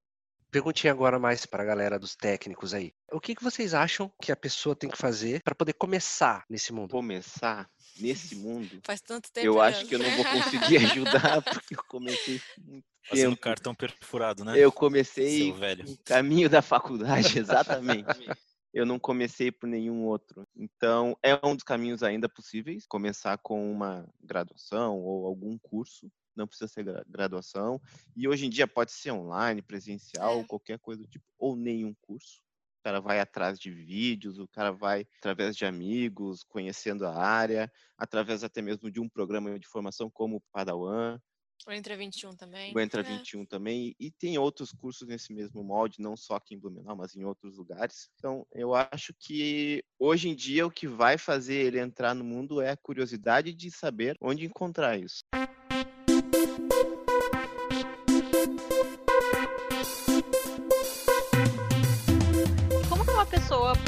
Perguntinha 0.54 0.94
agora 0.94 1.18
mais 1.18 1.48
para 1.48 1.64
a 1.64 1.66
galera 1.66 1.98
dos 1.98 2.16
técnicos 2.16 2.76
aí. 2.76 2.94
O 3.12 3.20
que, 3.20 3.34
que 3.34 3.44
vocês 3.44 3.74
acham 3.74 4.14
que 4.22 4.32
a 4.32 4.36
pessoa 4.36 4.76
tem 4.76 4.88
que 4.88 4.96
fazer 4.96 5.42
para 5.42 5.56
poder 5.56 5.74
começar 5.74 6.46
nesse 6.48 6.72
mundo? 6.72 6.92
Começar 6.92 7.68
nesse 8.00 8.36
mundo? 8.36 8.80
Faz 8.84 9.02
tanto 9.02 9.32
tempo. 9.32 9.48
Eu 9.48 9.60
acho 9.60 9.88
que 9.88 9.96
eu 9.96 10.00
não 10.00 10.12
vou 10.12 10.24
conseguir 10.24 10.78
ajudar 10.94 11.42
porque 11.42 11.74
eu 11.74 11.84
comecei 11.86 12.40
muito 12.62 12.86
Fazendo 13.10 13.32
tempo. 13.32 13.42
cartão 13.42 13.74
perfurado, 13.74 14.46
né? 14.46 14.54
Eu 14.56 14.72
comecei 14.72 15.52
no 15.52 15.98
caminho 16.06 16.48
da 16.48 16.62
faculdade, 16.62 17.34
exatamente. 17.40 18.30
eu 18.72 18.86
não 18.86 19.00
comecei 19.00 19.52
por 19.52 19.66
nenhum 19.66 20.06
outro. 20.06 20.48
Então, 20.56 21.18
é 21.24 21.34
um 21.44 21.56
dos 21.56 21.64
caminhos 21.64 22.04
ainda 22.04 22.30
possíveis, 22.30 22.86
começar 22.86 23.40
com 23.40 23.72
uma 23.72 24.08
graduação 24.22 25.00
ou 25.00 25.26
algum 25.26 25.58
curso 25.58 26.12
não 26.36 26.48
precisa 26.48 26.68
ser 26.68 26.84
graduação. 27.08 27.82
E 28.16 28.28
hoje 28.28 28.46
em 28.46 28.50
dia 28.50 28.68
pode 28.68 28.92
ser 28.92 29.12
online, 29.12 29.62
presencial, 29.62 30.42
é. 30.42 30.44
qualquer 30.44 30.80
coisa 30.80 31.02
do 31.02 31.08
tipo, 31.08 31.26
ou 31.38 31.56
nenhum 31.56 31.94
curso. 32.02 32.42
O 32.80 32.84
cara 32.84 33.00
vai 33.00 33.20
atrás 33.20 33.58
de 33.58 33.72
vídeos, 33.72 34.40
o 34.40 34.48
cara 34.48 34.72
vai 34.72 35.08
através 35.20 35.56
de 35.56 35.66
amigos, 35.66 36.44
conhecendo 36.44 37.06
a 37.06 37.16
área, 37.16 37.72
através 37.98 38.44
até 38.44 38.62
mesmo 38.62 38.92
de 38.92 39.00
um 39.00 39.08
programa 39.08 39.58
de 39.58 39.68
formação 39.68 40.10
como 40.10 40.36
o 40.36 40.42
Padawan. 40.52 41.18
O 41.66 41.72
Entra 41.72 41.96
21 41.96 42.36
também. 42.36 42.74
O 42.76 42.80
Entra 42.80 43.02
É. 43.02 43.04
21 43.04 43.46
também. 43.46 43.96
E 43.98 44.12
tem 44.12 44.38
outros 44.38 44.72
cursos 44.72 45.08
nesse 45.08 45.34
mesmo 45.34 45.64
molde, 45.64 46.02
não 46.02 46.18
só 46.18 46.36
aqui 46.36 46.56
em 46.56 46.60
Blumenau, 46.60 46.96
mas 46.96 47.16
em 47.16 47.24
outros 47.24 47.56
lugares. 47.56 48.10
Então, 48.18 48.46
eu 48.52 48.76
acho 48.76 49.14
que 49.18 49.84
hoje 49.98 50.28
em 50.28 50.36
dia 50.36 50.66
o 50.66 50.72
que 50.72 50.88
vai 50.88 51.18
fazer 51.18 51.56
ele 51.56 51.80
entrar 51.80 52.14
no 52.14 52.24
mundo 52.24 52.60
é 52.60 52.72
a 52.72 52.78
curiosidade 52.78 53.54
de 53.54 53.72
saber 53.72 54.18
onde 54.20 54.46
encontrar 54.46 54.98
isso. 55.00 55.24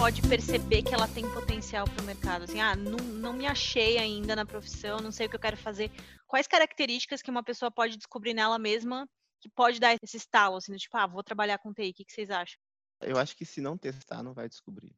Pode 0.05 0.21
perceber 0.21 0.83
que 0.83 0.93
ela 0.93 1.07
tem 1.07 1.27
potencial 1.33 1.87
para 1.89 2.03
o 2.03 2.05
mercado? 2.05 2.43
Assim, 2.43 2.61
ah, 2.61 2.75
não, 2.75 2.97
não 2.97 3.33
me 3.33 3.47
achei 3.47 3.97
ainda 3.97 4.35
na 4.35 4.45
profissão, 4.45 4.99
não 4.99 5.11
sei 5.11 5.25
o 5.25 5.29
que 5.31 5.35
eu 5.35 5.39
quero 5.39 5.57
fazer. 5.57 5.89
Quais 6.27 6.45
características 6.45 7.23
que 7.23 7.31
uma 7.31 7.41
pessoa 7.41 7.71
pode 7.71 7.97
descobrir 7.97 8.35
nela 8.35 8.59
mesma 8.59 9.09
que 9.41 9.49
pode 9.49 9.79
dar 9.79 9.97
esse 9.99 10.15
estalo, 10.15 10.57
assim, 10.57 10.75
tipo, 10.75 10.95
ah, 10.95 11.07
vou 11.07 11.23
trabalhar 11.23 11.57
com 11.57 11.73
TI, 11.73 11.89
o 11.89 11.93
que, 11.95 12.05
que 12.05 12.13
vocês 12.13 12.29
acham? 12.29 12.55
Eu 13.01 13.17
acho 13.17 13.35
que 13.35 13.47
se 13.47 13.59
não 13.59 13.79
testar, 13.79 14.21
não 14.21 14.35
vai 14.35 14.47
descobrir. 14.47 14.95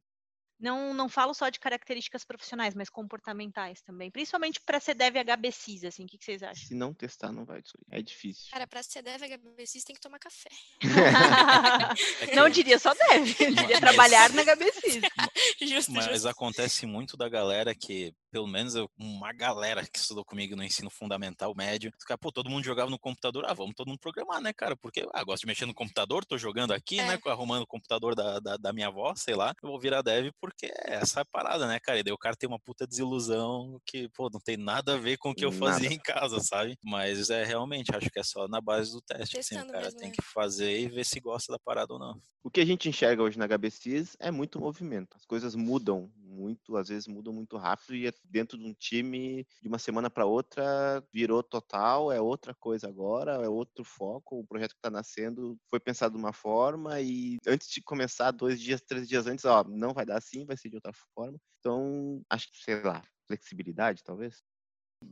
Não, 0.58 0.92
não 0.92 1.08
falo 1.08 1.32
só 1.34 1.48
de 1.48 1.60
características 1.60 2.24
profissionais, 2.24 2.74
mas 2.74 2.88
comportamentais 2.90 3.80
também. 3.82 4.10
Principalmente 4.10 4.60
para 4.60 4.80
ser 4.80 4.94
dev 4.94 5.14
HBCs, 5.16 5.84
assim, 5.84 6.04
o 6.04 6.06
que, 6.08 6.18
que 6.18 6.24
vocês 6.24 6.42
acham? 6.42 6.66
Se 6.68 6.74
não 6.74 6.92
testar, 6.92 7.30
não 7.30 7.44
vai 7.44 7.62
descobrir. 7.62 7.86
É 7.90 8.02
difícil. 8.02 8.50
Cara, 8.50 8.66
pra 8.66 8.82
ser 8.82 9.02
dev 9.02 9.20
HBC, 9.22 9.84
tem 9.84 9.94
que 9.94 10.00
tomar 10.00 10.18
café. 10.18 10.48
É 10.82 10.88
não 12.34 12.48
diria 12.48 12.78
só 12.78 12.92
dev, 12.94 13.28
eu 13.40 13.54
diria 13.54 13.68
Mas- 13.68 13.80
trabalhar 13.80 14.32
na 14.32 14.42
HBCs. 14.42 15.00
Justo, 15.62 15.92
Mas 15.92 16.06
justo. 16.06 16.28
acontece 16.28 16.86
muito 16.86 17.16
da 17.16 17.28
galera 17.28 17.74
que, 17.74 18.12
pelo 18.30 18.46
menos 18.46 18.74
eu- 18.74 18.90
uma 18.98 19.32
galera 19.32 19.84
que 19.86 19.98
estudou 19.98 20.24
comigo 20.24 20.54
no 20.56 20.62
ensino 20.64 20.90
fundamental, 20.90 21.54
médio, 21.54 21.92
os 21.98 22.04
caras, 22.04 22.20
pô, 22.20 22.30
todo 22.32 22.48
mundo 22.50 22.64
jogava 22.64 22.90
no 22.90 22.98
computador, 22.98 23.44
ah, 23.46 23.54
vamos 23.54 23.74
todo 23.74 23.88
mundo 23.88 23.98
programar, 23.98 24.40
né, 24.40 24.52
cara? 24.52 24.76
Porque, 24.76 25.06
ah, 25.12 25.24
gosto 25.24 25.42
de 25.42 25.46
mexer 25.46 25.66
no 25.66 25.74
computador, 25.74 26.24
tô 26.24 26.36
jogando 26.38 26.72
aqui, 26.72 26.98
É. 27.00 27.06
né, 27.06 27.18
arrumando 27.26 27.62
o 27.62 27.66
computador 27.66 28.14
da, 28.14 28.38
da, 28.40 28.56
da 28.56 28.72
minha 28.72 28.88
avó, 28.88 29.14
sei 29.16 29.34
lá, 29.34 29.54
eu 29.62 29.68
vou 29.68 29.80
virar 29.80 30.02
dev 30.02 30.30
porque 30.50 30.66
é 30.66 30.94
essa 30.94 31.24
parada, 31.24 31.66
né, 31.66 31.78
cara? 31.80 31.98
E 31.98 32.02
daí 32.02 32.12
o 32.12 32.18
cara 32.18 32.36
tem 32.36 32.48
uma 32.48 32.58
puta 32.58 32.86
desilusão 32.86 33.80
que, 33.86 34.08
pô, 34.10 34.28
não 34.32 34.40
tem 34.40 34.56
nada 34.56 34.94
a 34.94 34.98
ver 34.98 35.16
com 35.16 35.30
o 35.30 35.34
que 35.34 35.44
eu 35.44 35.52
fazia 35.52 35.88
Nada. 35.88 35.94
em 35.94 35.98
casa, 35.98 36.40
sabe? 36.40 36.76
Mas 36.82 37.30
é 37.30 37.44
realmente, 37.44 37.94
acho 37.94 38.10
que 38.10 38.18
é 38.18 38.22
só 38.22 38.48
na 38.48 38.60
base 38.60 38.92
do 38.92 39.00
teste, 39.00 39.38
assim, 39.38 39.58
o 39.58 39.66
cara 39.66 39.84
mesmo, 39.84 39.98
tem 39.98 40.08
né? 40.08 40.14
que 40.14 40.22
fazer 40.22 40.80
e 40.80 40.88
ver 40.88 41.04
se 41.04 41.20
gosta 41.20 41.52
da 41.52 41.58
parada 41.58 41.92
ou 41.92 41.98
não. 41.98 42.20
O 42.42 42.50
que 42.50 42.60
a 42.60 42.64
gente 42.64 42.88
enxerga 42.88 43.22
hoje 43.22 43.38
na 43.38 43.46
HBCs 43.46 44.16
é 44.18 44.30
muito 44.30 44.60
movimento. 44.60 45.16
As 45.16 45.24
coisas 45.26 45.54
mudam 45.54 46.10
muito, 46.38 46.76
às 46.76 46.88
vezes 46.88 47.06
mudam 47.08 47.32
muito 47.32 47.56
rápido 47.56 47.94
e 47.94 48.06
é 48.06 48.12
dentro 48.24 48.56
de 48.56 48.64
um 48.64 48.72
time, 48.72 49.46
de 49.60 49.68
uma 49.68 49.78
semana 49.78 50.08
para 50.08 50.24
outra, 50.24 51.02
virou 51.12 51.42
total, 51.42 52.12
é 52.12 52.20
outra 52.20 52.54
coisa 52.54 52.88
agora, 52.88 53.32
é 53.44 53.48
outro 53.48 53.84
foco. 53.84 54.38
O 54.38 54.46
projeto 54.46 54.70
que 54.70 54.78
está 54.78 54.90
nascendo 54.90 55.58
foi 55.68 55.80
pensado 55.80 56.14
de 56.14 56.20
uma 56.20 56.32
forma 56.32 57.00
e 57.00 57.36
antes 57.46 57.68
de 57.68 57.82
começar, 57.82 58.30
dois 58.30 58.60
dias, 58.60 58.80
três 58.80 59.08
dias 59.08 59.26
antes, 59.26 59.44
ó, 59.44 59.64
não 59.64 59.92
vai 59.92 60.06
dar 60.06 60.18
assim, 60.18 60.46
vai 60.46 60.56
ser 60.56 60.68
de 60.68 60.76
outra 60.76 60.92
forma. 61.14 61.38
Então, 61.58 62.22
acho 62.30 62.50
que, 62.52 62.58
sei 62.58 62.80
lá, 62.82 63.02
flexibilidade, 63.26 64.02
talvez. 64.04 64.42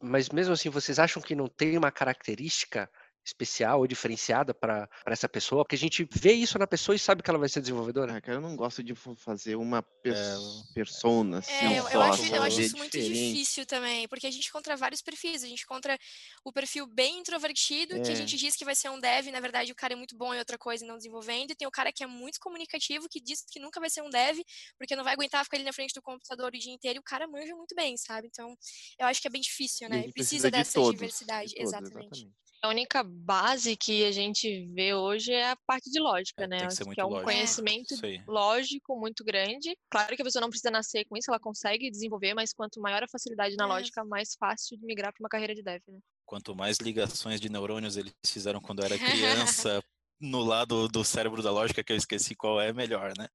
Mas 0.02 0.28
mesmo 0.30 0.52
assim, 0.52 0.68
vocês 0.68 0.98
acham 0.98 1.22
que 1.22 1.34
não 1.34 1.48
tem 1.48 1.78
uma 1.78 1.92
característica 1.92 2.90
especial 3.26 3.80
ou 3.80 3.86
diferenciada 3.86 4.54
para 4.54 4.88
essa 5.06 5.28
pessoa? 5.28 5.64
Porque 5.64 5.74
a 5.76 5.78
gente 5.78 6.06
vê 6.10 6.32
isso 6.32 6.58
na 6.58 6.66
pessoa 6.66 6.94
e 6.94 6.98
sabe 6.98 7.22
que 7.22 7.28
ela 7.30 7.38
vai 7.38 7.48
ser 7.48 7.60
desenvolvedora. 7.60 8.16
Ah, 8.16 8.20
cara, 8.20 8.38
eu 8.38 8.40
não 8.42 8.54
gosto 8.56 8.82
de 8.82 8.94
fa- 8.94 9.16
fazer 9.16 9.56
uma 9.56 9.82
pers 9.82 10.18
É, 10.18 10.74
persona, 10.74 11.38
assim, 11.38 11.52
É, 11.52 11.78
eu, 11.80 11.88
eu 11.88 12.02
acho, 12.02 12.22
eu 12.34 12.42
acho 12.42 12.60
isso 12.60 12.76
muito 12.76 12.92
diferente. 12.92 13.32
difícil 13.32 13.66
também, 13.66 14.06
porque 14.08 14.26
a 14.26 14.30
gente 14.30 14.46
encontra 14.48 14.76
vários 14.76 15.02
perfis. 15.02 15.42
A 15.42 15.48
gente 15.48 15.62
encontra 15.64 15.98
o 16.44 16.52
perfil 16.52 16.86
bem 16.86 17.18
introvertido, 17.18 17.94
que 18.00 18.12
a 18.12 18.14
É. 18.14 18.14
gente 18.14 18.36
diz 18.36 18.54
que 18.54 18.64
vai 18.64 18.74
ser 18.74 18.90
um 18.90 18.98
dev, 19.00 19.26
e 19.26 19.32
na 19.32 19.40
verdade 19.40 19.72
o 19.72 19.74
cara 19.74 19.94
é 19.94 19.96
muito 19.96 20.16
bom 20.16 20.32
em 20.34 20.38
outra 20.38 20.56
coisa 20.58 20.84
e 20.84 20.88
não 20.88 20.96
desenvolvendo. 20.96 21.50
E 21.50 21.56
tem 21.56 21.66
o 21.66 21.70
cara 21.70 21.92
que 21.92 22.04
é 22.04 22.06
muito 22.06 22.38
comunicativo, 22.40 23.08
que 23.10 23.20
diz 23.20 23.44
que 23.50 23.58
nunca 23.58 23.80
vai 23.80 23.90
ser 23.90 24.02
um 24.02 24.10
dev, 24.10 24.38
porque 24.78 24.94
não 24.94 25.02
vai 25.04 25.14
aguentar 25.14 25.42
ficar 25.44 25.56
ali 25.56 25.64
na 25.64 25.72
frente 25.72 25.92
do 25.94 26.02
computador 26.02 26.48
o 26.54 26.58
dia 26.58 26.72
inteiro, 26.72 26.98
e 26.98 27.00
o 27.00 27.02
cara 27.02 27.26
manja 27.26 27.54
muito 27.56 27.74
bem, 27.74 27.96
sabe? 27.96 28.28
Então, 28.28 28.54
eu 28.98 29.06
acho 29.06 29.20
que 29.20 29.26
é 29.28 29.30
bem 29.30 29.40
difícil, 29.40 29.88
né? 29.88 30.02
gente 30.02 30.12
Precisa 30.12 30.50
de 30.50 30.58
dessa 30.58 30.72
todos, 30.72 30.90
de 30.90 30.96
diversidade. 30.96 31.54
todos, 31.54 31.72
exatamente. 31.72 32.28
A 32.66 32.68
única 32.68 33.04
base 33.04 33.76
que 33.76 34.04
a 34.04 34.10
gente 34.10 34.66
vê 34.74 34.92
hoje 34.92 35.32
é 35.32 35.50
a 35.52 35.56
parte 35.56 35.88
de 35.88 36.00
lógica, 36.00 36.42
É, 36.42 36.46
né? 36.48 36.58
tem 36.58 36.66
que 36.66 36.74
ser 36.74 36.82
que 36.82 36.88
muito 36.88 36.98
é 37.00 37.04
um 37.04 37.10
lógico. 37.10 37.30
conhecimento 37.30 37.94
aí. 38.04 38.20
lógico 38.26 38.98
muito 38.98 39.24
grande. 39.24 39.76
Claro 39.88 40.16
que 40.16 40.20
a 40.22 40.24
pessoa 40.24 40.40
não 40.40 40.48
precisa 40.50 40.72
nascer 40.72 41.04
com 41.04 41.16
isso, 41.16 41.30
ela 41.30 41.38
consegue 41.38 41.88
desenvolver, 41.88 42.34
mas 42.34 42.52
quanto 42.52 42.80
maior 42.80 43.04
a 43.04 43.08
facilidade 43.08 43.54
na 43.54 43.66
É. 43.66 43.68
lógica, 43.68 44.04
mais 44.04 44.34
fácil 44.34 44.76
de 44.76 44.84
migrar 44.84 45.12
para 45.12 45.22
uma 45.22 45.28
carreira 45.28 45.54
de 45.54 45.62
dev, 45.62 45.80
né? 45.86 46.00
Quanto 46.24 46.56
mais 46.56 46.78
ligações 46.78 47.40
de 47.40 47.48
neurônios 47.48 47.96
eles 47.96 48.12
fizeram 48.26 48.60
quando 48.60 48.80
eu 48.80 48.86
era 48.86 48.98
criança 49.68 49.80
no 50.20 50.40
lado 50.42 50.88
do 50.88 51.04
cérebro 51.04 51.44
da 51.44 51.52
lógica, 51.52 51.84
que 51.84 51.92
eu 51.92 51.96
esqueci 51.96 52.34
qual 52.34 52.60
é, 52.60 52.72
melhor, 52.72 53.12
né? 53.16 53.28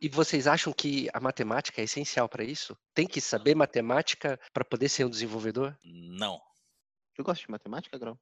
E 0.00 0.08
vocês 0.08 0.48
acham 0.48 0.72
que 0.72 1.08
a 1.14 1.20
matemática 1.20 1.80
é 1.80 1.84
essencial 1.84 2.28
para 2.28 2.42
isso? 2.42 2.76
Tem 2.92 3.06
que 3.06 3.20
saber 3.20 3.54
matemática 3.54 4.36
para 4.52 4.64
poder 4.64 4.88
ser 4.88 5.04
um 5.04 5.10
desenvolvedor? 5.10 5.78
Não, 5.84 6.40
Tu 7.18 7.24
gosta 7.24 7.44
de 7.44 7.50
matemática, 7.50 7.98
Grau? 7.98 8.16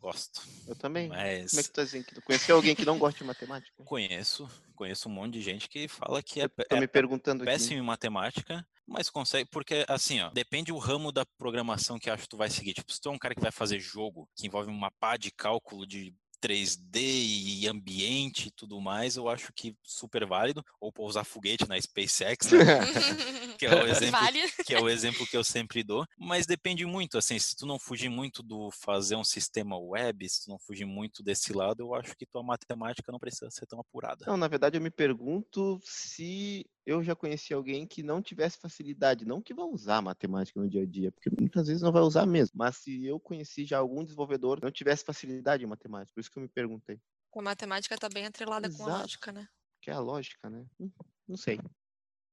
Gosto. 0.00 0.42
Eu 0.66 0.74
também. 0.74 1.08
Mas 1.08 1.50
Como 1.50 1.60
é 1.60 1.62
que 1.62 1.68
tu 1.70 1.74
tá 1.74 1.84
dizendo 1.84 2.22
conheceu 2.22 2.56
alguém 2.56 2.74
que 2.74 2.84
não 2.84 2.98
gosta 2.98 3.18
de 3.18 3.24
matemática? 3.24 3.84
conheço, 3.84 4.48
conheço 4.74 5.08
um 5.08 5.12
monte 5.12 5.34
de 5.34 5.42
gente 5.42 5.68
que 5.68 5.86
fala 5.86 6.22
que 6.22 6.40
é, 6.40 6.48
é 6.70 6.80
me 6.80 6.88
perguntando 6.88 7.42
aqui. 7.42 7.52
péssimo 7.52 7.78
em 7.78 7.84
matemática, 7.84 8.66
mas 8.86 9.08
consegue, 9.10 9.48
porque 9.50 9.84
assim, 9.88 10.20
ó, 10.20 10.30
depende 10.30 10.72
o 10.72 10.78
ramo 10.78 11.12
da 11.12 11.24
programação 11.38 11.98
que 11.98 12.10
acho 12.10 12.22
que 12.24 12.28
tu 12.28 12.36
vai 12.36 12.50
seguir. 12.50 12.74
Tipo, 12.74 12.92
se 12.92 13.00
tu 13.00 13.08
é 13.08 13.12
um 13.12 13.18
cara 13.18 13.34
que 13.34 13.40
vai 13.40 13.52
fazer 13.52 13.78
jogo, 13.78 14.28
que 14.34 14.46
envolve 14.46 14.70
uma 14.70 14.90
pá 14.90 15.16
de 15.16 15.30
cálculo 15.30 15.86
de 15.86 16.14
3D 16.42 16.96
e 16.96 17.68
ambiente 17.68 18.48
e 18.48 18.50
tudo 18.50 18.80
mais, 18.80 19.16
eu 19.16 19.28
acho 19.28 19.52
que 19.52 19.76
super 19.82 20.26
válido. 20.26 20.64
Ou 20.80 20.92
pousar 20.92 21.24
foguete 21.24 21.68
na 21.68 21.80
SpaceX, 21.80 22.52
né? 22.52 22.58
que 23.58 23.66
é 23.66 23.74
o 23.74 23.86
exemplo 23.86 24.20
vale. 24.20 24.50
que 24.64 24.74
é 24.74 24.80
o 24.80 24.88
exemplo 24.88 25.26
que 25.26 25.36
eu 25.36 25.44
sempre 25.44 25.82
dou, 25.82 26.06
mas 26.18 26.46
depende 26.46 26.84
muito, 26.86 27.18
assim, 27.18 27.38
se 27.38 27.54
tu 27.54 27.66
não 27.66 27.78
fugir 27.78 28.08
muito 28.08 28.42
do 28.42 28.70
fazer 28.70 29.16
um 29.16 29.24
sistema 29.24 29.78
web, 29.78 30.28
se 30.28 30.44
tu 30.44 30.50
não 30.50 30.58
fugir 30.58 30.86
muito 30.86 31.22
desse 31.22 31.52
lado, 31.52 31.82
eu 31.82 31.94
acho 31.94 32.16
que 32.16 32.26
tua 32.26 32.42
matemática 32.42 33.12
não 33.12 33.18
precisa 33.18 33.50
ser 33.50 33.66
tão 33.66 33.80
apurada. 33.80 34.24
Não, 34.26 34.36
na 34.36 34.48
verdade 34.48 34.78
eu 34.78 34.82
me 34.82 34.90
pergunto 34.90 35.78
se 35.84 36.66
eu 36.86 37.02
já 37.02 37.14
conheci 37.16 37.52
alguém 37.54 37.86
que 37.86 38.02
não 38.02 38.22
tivesse 38.22 38.58
facilidade, 38.58 39.24
não 39.26 39.42
que 39.42 39.54
vai 39.54 39.64
usar 39.66 40.02
matemática 40.02 40.60
no 40.60 40.68
dia 40.68 40.82
a 40.82 40.86
dia, 40.86 41.12
porque 41.12 41.30
muitas 41.38 41.66
vezes 41.68 41.82
não 41.82 41.92
vai 41.92 42.02
usar 42.02 42.26
mesmo, 42.26 42.56
mas 42.58 42.76
se 42.78 43.04
eu 43.06 43.20
conheci 43.20 43.64
já 43.64 43.78
algum 43.78 44.04
desenvolvedor 44.04 44.58
que 44.58 44.64
não 44.64 44.72
tivesse 44.72 45.04
facilidade 45.04 45.64
em 45.64 45.68
matemática, 45.68 46.14
por 46.14 46.20
isso 46.20 46.30
que 46.30 46.38
eu 46.38 46.42
me 46.42 46.48
perguntei, 46.48 47.00
A 47.36 47.42
matemática 47.42 47.96
está 47.96 48.08
bem 48.08 48.24
atrelada 48.26 48.70
com 48.70 48.84
a 48.84 48.86
Exato. 48.86 49.00
lógica, 49.00 49.32
né? 49.32 49.48
que 49.82 49.90
é 49.90 49.94
a 49.94 50.00
lógica, 50.00 50.50
né? 50.50 50.66
Hum, 50.80 50.90
Não 51.28 51.36
sei. 51.36 51.58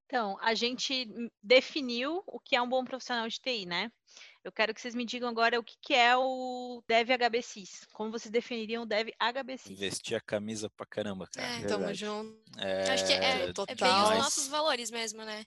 Então, 0.05 0.37
a 0.39 0.53
gente 0.53 1.05
hum, 1.09 1.29
definiu 1.43 2.23
o 2.25 2.39
que 2.39 2.55
é 2.55 2.61
um 2.61 2.69
bom 2.69 2.83
profissional 2.85 3.27
de 3.27 3.39
TI, 3.39 3.65
né? 3.65 3.91
Eu 4.47 4.51
quero 4.53 4.73
que 4.73 4.79
vocês 4.79 4.95
me 4.95 5.03
digam 5.03 5.27
agora 5.27 5.59
o 5.59 5.63
que, 5.63 5.75
que 5.81 5.93
é 5.93 6.15
o 6.15 6.81
Dev 6.87 7.09
HBCs. 7.09 7.85
Como 7.91 8.09
vocês 8.09 8.31
definiriam 8.31 8.83
o 8.83 8.85
Dev 8.85 9.09
HBCs? 9.19 9.77
Vestir 9.77 10.15
a 10.15 10.21
camisa 10.21 10.69
pra 10.69 10.85
caramba, 10.85 11.27
cara. 11.27 11.59
É. 11.59 11.65
Tamo 11.65 11.93
junto. 11.93 12.39
É, 12.57 12.89
Acho 12.89 13.05
que 13.05 13.11
é, 13.11 13.41
é 13.41 13.75
bem 13.75 14.03
os 14.03 14.17
nossos 14.19 14.47
valores 14.47 14.89
mesmo, 14.89 15.25
né? 15.25 15.45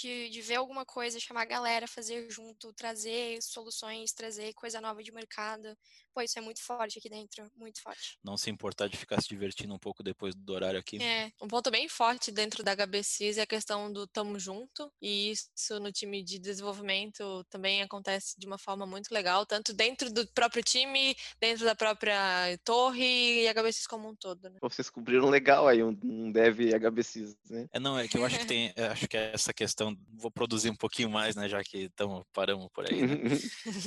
De, 0.00 0.28
de 0.30 0.40
ver 0.40 0.56
alguma 0.56 0.84
coisa, 0.84 1.18
chamar 1.18 1.42
a 1.42 1.46
galera, 1.46 1.88
fazer 1.88 2.30
junto, 2.30 2.72
trazer 2.72 3.42
soluções, 3.42 4.12
trazer 4.12 4.52
coisa 4.54 4.80
nova 4.80 5.02
de 5.02 5.10
mercado. 5.10 5.76
Pô, 6.14 6.22
isso 6.22 6.38
é 6.38 6.42
muito 6.42 6.62
forte 6.62 6.98
aqui 6.98 7.08
dentro, 7.08 7.50
muito 7.56 7.82
forte. 7.82 8.18
Não 8.22 8.36
se 8.36 8.50
importar 8.50 8.88
de 8.88 8.96
ficar 8.96 9.20
se 9.20 9.28
divertindo 9.28 9.74
um 9.74 9.78
pouco 9.78 10.02
depois 10.02 10.34
do 10.34 10.52
horário 10.52 10.78
aqui. 10.78 11.02
É, 11.02 11.32
Um 11.40 11.48
ponto 11.48 11.70
bem 11.70 11.88
forte 11.88 12.30
dentro 12.30 12.62
da 12.62 12.74
HBCs 12.74 13.38
é 13.38 13.42
a 13.42 13.46
questão 13.46 13.92
do 13.92 14.06
tamo 14.06 14.38
junto, 14.38 14.92
e 15.00 15.32
isso 15.32 15.80
no 15.80 15.90
time 15.92 16.22
de 16.22 16.38
desenvolvimento 16.38 17.44
também 17.50 17.82
acontece 17.82 18.34
de 18.38 18.46
uma 18.46 18.58
forma 18.58 18.86
muito 18.86 19.12
legal, 19.12 19.46
tanto 19.46 19.72
dentro 19.72 20.12
do 20.12 20.26
próprio 20.28 20.62
time, 20.62 21.16
dentro 21.40 21.64
da 21.64 21.74
própria 21.74 22.58
torre 22.64 23.44
e 23.44 23.48
HBCs 23.48 23.86
como 23.86 24.08
um 24.08 24.16
todo, 24.16 24.48
né? 24.48 24.58
Vocês 24.60 24.90
cobriram 24.90 25.28
legal 25.28 25.66
aí 25.68 25.82
um, 25.82 25.96
um 26.04 26.32
dev 26.32 26.58
HBCs, 26.74 27.36
né? 27.48 27.68
É, 27.72 27.80
não, 27.80 27.98
é 27.98 28.08
que 28.08 28.18
eu 28.18 28.24
acho 28.24 28.38
que 28.38 28.46
tem, 28.46 28.72
acho 28.90 29.08
que 29.08 29.16
é 29.16 29.32
essa 29.32 29.52
questão, 29.52 29.87
vou 30.14 30.30
produzir 30.30 30.70
um 30.70 30.76
pouquinho 30.76 31.10
mais, 31.10 31.36
né, 31.36 31.48
já 31.48 31.62
que 31.62 31.84
estamos 31.84 32.24
paramos 32.32 32.68
por 32.72 32.86
aí, 32.86 33.02
né? 33.02 33.18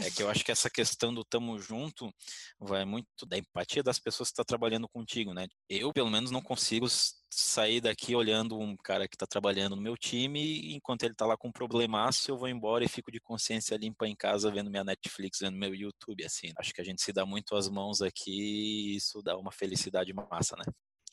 É 0.06 0.12
que 0.12 0.24
eu 0.24 0.30
acho 0.30 0.44
que 0.44 0.52
essa 0.52 0.70
questão 0.70 1.14
do 1.14 1.24
tamo 1.24 1.60
junto 1.60 2.14
vai 2.60 2.86
muito 2.86 3.26
da 3.26 3.38
empatia 3.38 3.84
das 3.84 4.00
pessoas 4.00 4.30
que 4.30 4.34
estão 4.34 4.46
trabalhando 4.46 4.88
contigo, 4.88 5.34
né? 5.34 5.48
Eu, 5.70 5.92
pelo 5.92 6.10
menos, 6.10 6.32
não 6.32 6.42
consigo 6.42 6.88
sair 7.30 7.80
daqui 7.80 8.16
olhando 8.16 8.60
um 8.60 8.76
cara 8.76 9.08
que 9.08 9.16
está 9.16 9.26
trabalhando 9.26 9.76
no 9.76 9.82
meu 9.82 9.96
time 9.96 10.42
e 10.42 10.76
enquanto 10.76 11.04
ele 11.04 11.14
está 11.14 11.26
lá 11.26 11.38
com 11.38 11.48
um 11.48 11.52
problemaço, 11.52 12.30
eu 12.30 12.38
vou 12.38 12.50
embora 12.50 12.84
e 12.84 12.90
fico 12.90 13.12
de 13.12 13.20
consciência 13.20 13.78
limpa 13.78 14.08
em 14.08 14.16
casa 14.16 14.52
vendo 14.52 14.70
minha 14.70 14.84
Netflix, 14.84 15.40
vendo 15.40 15.58
meu 15.58 15.74
YouTube, 15.74 16.26
assim. 16.26 16.52
Acho 16.58 16.74
que 16.74 16.82
a 16.82 16.84
gente 16.84 17.02
se 17.02 17.14
dá 17.14 17.26
muito 17.26 17.56
as 17.56 17.70
mãos 17.70 18.02
aqui 18.02 18.32
e 18.32 18.96
isso 18.98 19.22
dá 19.22 19.38
uma 19.38 19.52
felicidade 19.52 20.14
massa, 20.14 20.56
né? 20.58 20.66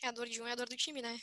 É 0.03 0.09
a 0.09 0.13
dor 0.13 0.29
de 0.29 0.41
um 0.41 0.47
é 0.47 0.53
a 0.53 0.55
dor 0.55 0.69
do 0.69 0.77
time, 0.77 1.03
né? 1.03 1.19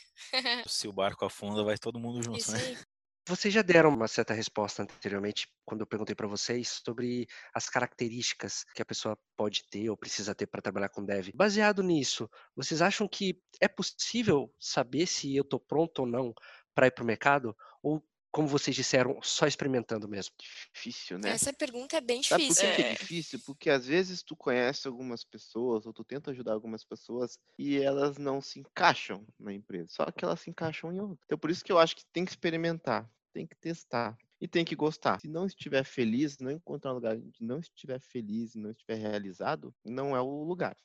Se 0.68 0.86
o 0.86 0.92
barco 0.92 1.24
afunda, 1.24 1.64
vai 1.64 1.78
todo 1.78 1.98
mundo 1.98 2.22
junto, 2.22 2.38
Isso 2.38 2.52
né? 2.52 2.58
aí. 2.58 2.78
Vocês 3.28 3.52
já 3.52 3.60
deram 3.60 3.90
uma 3.90 4.06
certa 4.06 4.32
resposta 4.32 4.84
anteriormente, 4.84 5.48
quando 5.64 5.80
eu 5.80 5.86
perguntei 5.86 6.14
para 6.14 6.28
vocês 6.28 6.80
sobre 6.84 7.26
as 7.52 7.68
características 7.68 8.62
que 8.72 8.80
a 8.80 8.84
pessoa 8.84 9.18
pode 9.36 9.64
ter 9.68 9.90
ou 9.90 9.96
precisa 9.96 10.32
ter 10.32 10.46
para 10.46 10.62
trabalhar 10.62 10.90
com 10.90 11.04
dev. 11.04 11.30
Baseado 11.34 11.82
nisso, 11.82 12.30
vocês 12.54 12.80
acham 12.80 13.08
que 13.08 13.42
é 13.60 13.66
possível 13.66 14.54
saber 14.60 15.08
se 15.08 15.34
eu 15.34 15.42
estou 15.42 15.58
pronto 15.58 16.00
ou 16.00 16.06
não 16.06 16.32
para 16.72 16.86
ir 16.86 16.92
para 16.92 17.02
o 17.02 17.06
mercado? 17.06 17.56
Ou, 17.82 18.00
como 18.36 18.46
vocês 18.48 18.76
disseram, 18.76 19.18
só 19.22 19.46
experimentando 19.46 20.06
mesmo? 20.06 20.34
Difícil, 20.74 21.18
né? 21.18 21.30
Essa 21.30 21.54
pergunta 21.54 21.96
é 21.96 22.00
bem 22.02 22.22
Sabe 22.22 22.46
por 22.46 22.54
difícil. 22.54 22.68
que, 22.70 22.76
que 22.76 22.82
é 22.82 22.90
É. 22.90 22.92
difícil? 22.92 23.40
Porque 23.46 23.70
às 23.70 23.86
vezes 23.86 24.22
tu 24.22 24.36
conhece 24.36 24.86
algumas 24.86 25.24
pessoas, 25.24 25.86
ou 25.86 25.92
tu 25.94 26.04
tenta 26.04 26.30
ajudar 26.32 26.52
algumas 26.52 26.84
pessoas, 26.84 27.38
e 27.58 27.78
elas 27.78 28.18
não 28.18 28.42
se 28.42 28.60
encaixam 28.60 29.26
na 29.40 29.54
empresa. 29.54 29.86
Só 29.88 30.10
que 30.10 30.22
elas 30.22 30.38
se 30.40 30.50
encaixam 30.50 30.92
em 30.92 31.00
outra. 31.00 31.24
Então 31.24 31.38
por 31.38 31.50
isso 31.50 31.64
que 31.64 31.72
eu 31.72 31.78
acho 31.78 31.96
que 31.96 32.04
tem 32.12 32.26
que 32.26 32.30
experimentar, 32.30 33.10
tem 33.32 33.46
que 33.46 33.56
testar. 33.56 34.18
E 34.38 34.46
tem 34.46 34.66
que 34.66 34.76
gostar. 34.76 35.18
Se 35.18 35.28
não 35.28 35.46
estiver 35.46 35.82
feliz, 35.82 36.36
não 36.38 36.50
encontrar 36.50 36.90
um 36.92 36.96
lugar 36.96 37.16
onde 37.16 37.42
não 37.42 37.58
estiver 37.58 37.98
feliz 37.98 38.54
e 38.54 38.58
não 38.58 38.70
estiver 38.70 38.96
realizado, 38.96 39.74
não 39.82 40.14
é 40.14 40.20
o 40.20 40.44
lugar. 40.44 40.76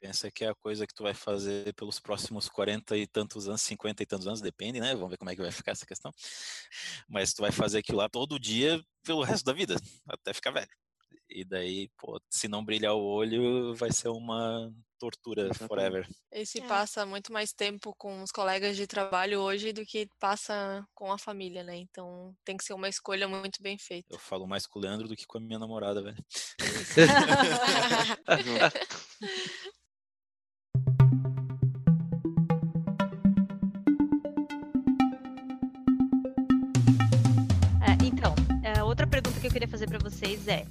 Pensa 0.00 0.30
que 0.30 0.44
é 0.44 0.48
a 0.48 0.54
coisa 0.54 0.86
que 0.86 0.94
tu 0.94 1.02
vai 1.02 1.12
fazer 1.12 1.74
pelos 1.74 2.00
próximos 2.00 2.48
40 2.48 2.96
e 2.96 3.06
tantos 3.06 3.46
anos, 3.48 3.60
50 3.60 4.02
e 4.02 4.06
tantos 4.06 4.26
anos, 4.26 4.40
depende, 4.40 4.80
né? 4.80 4.94
Vamos 4.94 5.10
ver 5.10 5.18
como 5.18 5.30
é 5.30 5.36
que 5.36 5.42
vai 5.42 5.52
ficar 5.52 5.72
essa 5.72 5.84
questão. 5.84 6.10
Mas 7.08 7.34
tu 7.34 7.42
vai 7.42 7.52
fazer 7.52 7.78
aquilo 7.78 7.98
lá 7.98 8.08
todo 8.08 8.38
dia 8.38 8.80
pelo 9.04 9.22
resto 9.22 9.44
da 9.44 9.52
vida, 9.52 9.76
até 10.08 10.32
ficar 10.32 10.52
velho. 10.52 10.68
E 11.28 11.44
daí, 11.44 11.88
pô, 11.96 12.20
se 12.28 12.48
não 12.48 12.64
brilhar 12.64 12.94
o 12.94 13.02
olho, 13.04 13.74
vai 13.74 13.92
ser 13.92 14.08
uma 14.08 14.72
tortura 14.98 15.52
forever. 15.54 16.08
E 16.32 16.44
se 16.44 16.60
É. 16.60 16.66
passa 16.66 17.06
muito 17.06 17.32
mais 17.32 17.52
tempo 17.52 17.94
com 17.96 18.22
os 18.22 18.32
colegas 18.32 18.76
de 18.76 18.86
trabalho 18.86 19.40
hoje 19.40 19.72
do 19.72 19.84
que 19.86 20.08
passa 20.18 20.84
com 20.94 21.12
a 21.12 21.18
família, 21.18 21.62
né? 21.62 21.76
Então 21.76 22.34
tem 22.44 22.56
que 22.56 22.64
ser 22.64 22.74
uma 22.74 22.88
escolha 22.88 23.28
muito 23.28 23.62
bem 23.62 23.78
feita. 23.78 24.08
Eu 24.12 24.18
falo 24.18 24.46
mais 24.46 24.66
com 24.66 24.78
o 24.78 24.82
Leandro 24.82 25.08
do 25.08 25.16
que 25.16 25.26
com 25.26 25.38
a 25.38 25.40
minha 25.40 25.58
namorada, 25.58 26.02
velho. 26.02 26.16
eu 39.50 39.52
queria 39.52 39.68
fazer 39.68 39.88
para 39.88 39.98
vocês 39.98 40.46
é: 40.46 40.64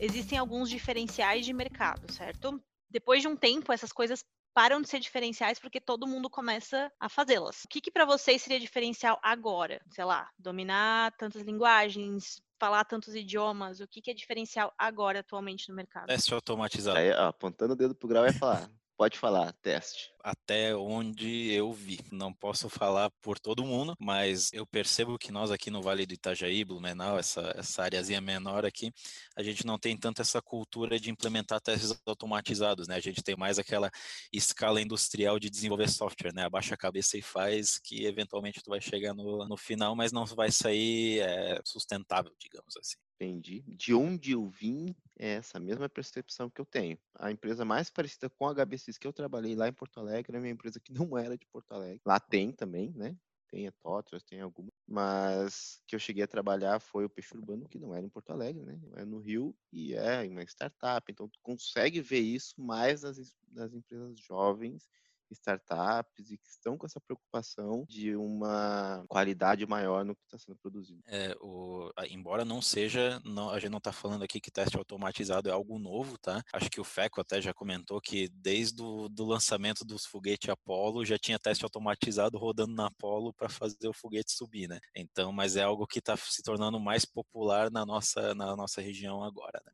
existem 0.00 0.36
alguns 0.36 0.68
diferenciais 0.68 1.46
de 1.46 1.52
mercado, 1.52 2.12
certo? 2.12 2.60
Depois 2.90 3.22
de 3.22 3.28
um 3.28 3.36
tempo, 3.36 3.72
essas 3.72 3.92
coisas 3.92 4.24
param 4.52 4.82
de 4.82 4.88
ser 4.88 4.98
diferenciais 4.98 5.60
porque 5.60 5.80
todo 5.80 6.06
mundo 6.06 6.28
começa 6.28 6.90
a 6.98 7.08
fazê-las. 7.08 7.62
O 7.62 7.68
que, 7.68 7.80
que 7.80 7.92
para 7.92 8.04
vocês 8.04 8.42
seria 8.42 8.58
diferencial 8.58 9.20
agora? 9.22 9.80
Sei 9.92 10.04
lá, 10.04 10.28
dominar 10.36 11.12
tantas 11.16 11.42
linguagens, 11.42 12.42
falar 12.58 12.84
tantos 12.84 13.14
idiomas. 13.14 13.78
O 13.78 13.86
que, 13.86 14.02
que 14.02 14.10
é 14.10 14.14
diferencial 14.14 14.74
agora, 14.76 15.20
atualmente, 15.20 15.68
no 15.68 15.76
mercado? 15.76 16.06
Teste 16.06 16.34
automatizado. 16.34 16.98
Aí, 16.98 17.12
ó, 17.12 17.28
apontando 17.28 17.74
o 17.74 17.76
dedo 17.76 17.94
pro 17.94 18.08
grau, 18.08 18.24
vai 18.24 18.32
falar. 18.32 18.68
Pode 18.96 19.18
falar, 19.18 19.52
teste. 19.60 20.12
até 20.22 20.74
onde 20.74 21.52
eu 21.52 21.72
vi. 21.72 21.98
Não 22.12 22.32
posso 22.32 22.68
falar 22.68 23.10
por 23.20 23.40
todo 23.40 23.64
mundo, 23.64 23.96
mas 23.98 24.52
eu 24.52 24.64
percebo 24.64 25.18
que 25.18 25.32
nós 25.32 25.50
aqui 25.50 25.68
no 25.68 25.82
Vale 25.82 26.06
do 26.06 26.14
Itajaí, 26.14 26.64
Blumenau, 26.64 27.18
essa, 27.18 27.52
essa 27.56 27.82
areazinha 27.82 28.20
menor 28.20 28.64
aqui, 28.64 28.92
a 29.36 29.42
gente 29.42 29.66
não 29.66 29.78
tem 29.78 29.96
tanto 29.96 30.22
essa 30.22 30.40
cultura 30.40 30.98
de 30.98 31.10
implementar 31.10 31.60
testes 31.60 32.00
automatizados, 32.06 32.86
né? 32.86 32.94
A 32.94 33.00
gente 33.00 33.22
tem 33.22 33.36
mais 33.36 33.58
aquela 33.58 33.90
escala 34.32 34.80
industrial 34.80 35.40
de 35.40 35.50
desenvolver 35.50 35.90
software, 35.90 36.32
né? 36.32 36.44
Abaixa 36.44 36.74
a 36.74 36.78
cabeça 36.78 37.18
e 37.18 37.22
faz, 37.22 37.78
que 37.78 38.06
eventualmente 38.06 38.62
tu 38.62 38.70
vai 38.70 38.80
chegar 38.80 39.12
no, 39.12 39.46
no 39.46 39.56
final, 39.56 39.96
mas 39.96 40.12
não 40.12 40.24
vai 40.24 40.52
sair 40.52 41.20
é, 41.20 41.60
sustentável, 41.64 42.32
digamos 42.38 42.76
assim. 42.76 43.03
Entendi. 43.16 43.62
De 43.66 43.94
onde 43.94 44.32
eu 44.32 44.48
vim, 44.48 44.94
é 45.16 45.34
essa 45.34 45.60
mesma 45.60 45.88
percepção 45.88 46.50
que 46.50 46.60
eu 46.60 46.64
tenho. 46.66 46.98
A 47.14 47.30
empresa 47.30 47.64
mais 47.64 47.88
parecida 47.88 48.28
com 48.28 48.46
a 48.46 48.54
HBCs 48.54 48.98
que 48.98 49.06
eu 49.06 49.12
trabalhei 49.12 49.54
lá 49.54 49.68
em 49.68 49.72
Porto 49.72 50.00
Alegre 50.00 50.36
é 50.36 50.40
uma 50.40 50.48
empresa 50.48 50.80
que 50.80 50.92
não 50.92 51.16
era 51.18 51.38
de 51.38 51.46
Porto 51.46 51.72
Alegre. 51.72 52.00
Lá 52.04 52.18
tem 52.18 52.52
também, 52.52 52.92
né? 52.92 53.16
Tem 53.48 53.68
a 53.68 53.72
Totras, 53.72 54.24
tem 54.24 54.40
alguma. 54.40 54.72
Mas 54.86 55.80
que 55.86 55.94
eu 55.94 56.00
cheguei 56.00 56.24
a 56.24 56.28
trabalhar 56.28 56.80
foi 56.80 57.04
o 57.04 57.08
Peixe 57.08 57.36
Urbano, 57.36 57.68
que 57.68 57.78
não 57.78 57.94
era 57.94 58.04
em 58.04 58.08
Porto 58.08 58.30
Alegre, 58.30 58.64
né? 58.64 58.80
É 58.96 59.04
no 59.04 59.20
Rio 59.20 59.56
e 59.72 59.94
é 59.94 60.22
uma 60.28 60.42
startup. 60.42 61.10
Então, 61.10 61.28
tu 61.28 61.38
consegue 61.40 62.00
ver 62.00 62.18
isso 62.18 62.60
mais 62.60 63.02
nas, 63.02 63.36
nas 63.52 63.72
empresas 63.72 64.18
jovens 64.18 64.88
startups 65.32 66.30
e 66.30 66.38
que 66.38 66.48
estão 66.48 66.76
com 66.76 66.86
essa 66.86 67.00
preocupação 67.00 67.84
de 67.88 68.14
uma 68.16 69.04
qualidade 69.08 69.66
maior 69.66 70.04
no 70.04 70.14
que 70.14 70.22
está 70.24 70.38
sendo 70.38 70.56
produzido. 70.56 71.02
É, 71.06 71.34
o, 71.40 71.90
embora 72.10 72.44
não 72.44 72.60
seja, 72.60 73.20
não, 73.24 73.50
a 73.50 73.58
gente 73.58 73.70
não 73.70 73.78
está 73.78 73.92
falando 73.92 74.22
aqui 74.22 74.40
que 74.40 74.50
teste 74.50 74.76
automatizado 74.76 75.48
é 75.48 75.52
algo 75.52 75.78
novo, 75.78 76.18
tá? 76.18 76.42
Acho 76.52 76.70
que 76.70 76.80
o 76.80 76.84
FECO 76.84 77.20
até 77.20 77.40
já 77.40 77.52
comentou 77.52 78.00
que 78.00 78.28
desde 78.28 78.82
o 78.82 79.08
do 79.08 79.24
lançamento 79.24 79.84
dos 79.84 80.04
foguetes 80.06 80.48
Apollo 80.48 81.04
já 81.04 81.18
tinha 81.18 81.38
teste 81.38 81.64
automatizado 81.64 82.38
rodando 82.38 82.74
na 82.74 82.86
Apollo 82.86 83.32
para 83.32 83.48
fazer 83.48 83.88
o 83.88 83.92
foguete 83.92 84.32
subir, 84.32 84.68
né? 84.68 84.80
Então, 84.94 85.32
mas 85.32 85.56
é 85.56 85.62
algo 85.62 85.86
que 85.86 85.98
está 85.98 86.16
se 86.16 86.42
tornando 86.42 86.78
mais 86.80 87.04
popular 87.04 87.70
na 87.70 87.84
nossa, 87.84 88.34
na 88.34 88.56
nossa 88.56 88.80
região 88.80 89.22
agora, 89.22 89.60
né? 89.64 89.72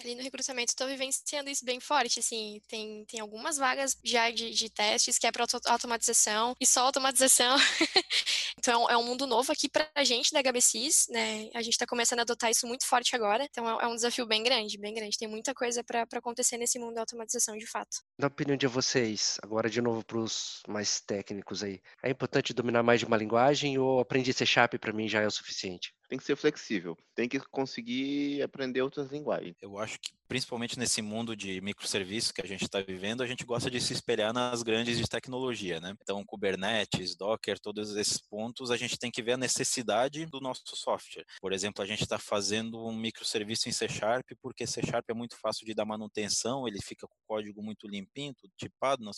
Ali 0.00 0.14
no 0.14 0.22
recrutamento 0.22 0.70
estou 0.70 0.86
vivenciando 0.86 1.50
isso 1.50 1.64
bem 1.64 1.80
forte, 1.80 2.20
assim, 2.20 2.60
tem, 2.68 3.04
tem 3.06 3.20
algumas 3.20 3.56
vagas 3.56 3.96
já 4.04 4.30
de, 4.30 4.50
de 4.50 4.70
testes 4.70 5.18
que 5.18 5.26
é 5.26 5.32
para 5.32 5.44
automatização 5.66 6.54
e 6.60 6.66
só 6.66 6.82
automatização. 6.82 7.56
então 8.58 8.74
é 8.74 8.76
um, 8.76 8.90
é 8.90 8.96
um 8.96 9.04
mundo 9.04 9.26
novo 9.26 9.52
aqui 9.52 9.68
para 9.68 9.88
a 9.94 10.04
gente 10.04 10.32
da 10.32 10.40
HBCs, 10.40 11.06
né? 11.10 11.50
A 11.54 11.62
gente 11.62 11.74
está 11.74 11.86
começando 11.86 12.20
a 12.20 12.22
adotar 12.22 12.50
isso 12.50 12.66
muito 12.66 12.86
forte 12.86 13.14
agora, 13.16 13.44
então 13.44 13.68
é, 13.68 13.84
é 13.84 13.86
um 13.86 13.94
desafio 13.94 14.26
bem 14.26 14.42
grande, 14.42 14.78
bem 14.78 14.94
grande. 14.94 15.18
Tem 15.18 15.28
muita 15.28 15.54
coisa 15.54 15.82
para 15.82 16.06
acontecer 16.12 16.58
nesse 16.58 16.78
mundo 16.78 16.94
da 16.94 17.00
automatização 17.00 17.56
de 17.56 17.66
fato. 17.66 17.98
Na 18.18 18.28
opinião 18.28 18.56
de 18.56 18.66
vocês, 18.66 19.38
agora 19.42 19.68
de 19.68 19.80
novo 19.80 20.04
para 20.04 20.18
os 20.18 20.62
mais 20.68 21.00
técnicos 21.00 21.62
aí, 21.62 21.80
é 22.02 22.10
importante 22.10 22.52
dominar 22.52 22.82
mais 22.82 23.00
de 23.00 23.06
uma 23.06 23.16
linguagem 23.16 23.78
ou 23.78 24.00
aprender 24.00 24.32
C 24.32 24.46
Sharp 24.46 24.74
para 24.74 24.92
mim 24.92 25.08
já 25.08 25.20
é 25.20 25.26
o 25.26 25.30
suficiente? 25.30 25.92
Tem 26.08 26.18
que 26.18 26.24
ser 26.24 26.36
flexível, 26.36 26.96
tem 27.14 27.28
que 27.28 27.38
conseguir 27.38 28.42
aprender 28.42 28.80
outras 28.82 29.10
linguagens. 29.10 29.56
Eu 29.62 29.78
acho 29.78 30.00
que, 30.00 30.17
principalmente 30.28 30.78
nesse 30.78 31.00
mundo 31.02 31.34
de 31.34 31.60
microserviços 31.60 32.30
que 32.30 32.42
a 32.42 32.46
gente 32.46 32.64
está 32.64 32.80
vivendo, 32.80 33.22
a 33.22 33.26
gente 33.26 33.44
gosta 33.44 33.70
de 33.70 33.80
se 33.80 33.92
espelhar 33.94 34.32
nas 34.32 34.62
grandes 34.62 34.98
de 34.98 35.06
tecnologia, 35.08 35.80
né? 35.80 35.94
Então, 36.02 36.22
Kubernetes, 36.24 37.16
Docker, 37.16 37.58
todos 37.58 37.96
esses 37.96 38.18
pontos, 38.18 38.70
a 38.70 38.76
gente 38.76 38.98
tem 38.98 39.10
que 39.10 39.22
ver 39.22 39.32
a 39.32 39.36
necessidade 39.36 40.26
do 40.26 40.40
nosso 40.40 40.62
software. 40.76 41.24
Por 41.40 41.52
exemplo, 41.52 41.82
a 41.82 41.86
gente 41.86 42.02
está 42.02 42.18
fazendo 42.18 42.86
um 42.86 42.92
microserviço 42.92 43.68
em 43.68 43.72
C 43.72 43.88
Sharp, 43.88 44.26
porque 44.42 44.66
C 44.66 44.82
Sharp 44.82 45.04
é 45.08 45.14
muito 45.14 45.36
fácil 45.40 45.64
de 45.66 45.74
dar 45.74 45.84
manutenção, 45.86 46.68
ele 46.68 46.78
fica 46.82 47.06
com 47.06 47.14
código 47.26 47.62
muito 47.62 47.88
limpinho, 47.88 48.34
tudo 48.34 48.52
tipado. 48.56 49.02
não- 49.02 49.12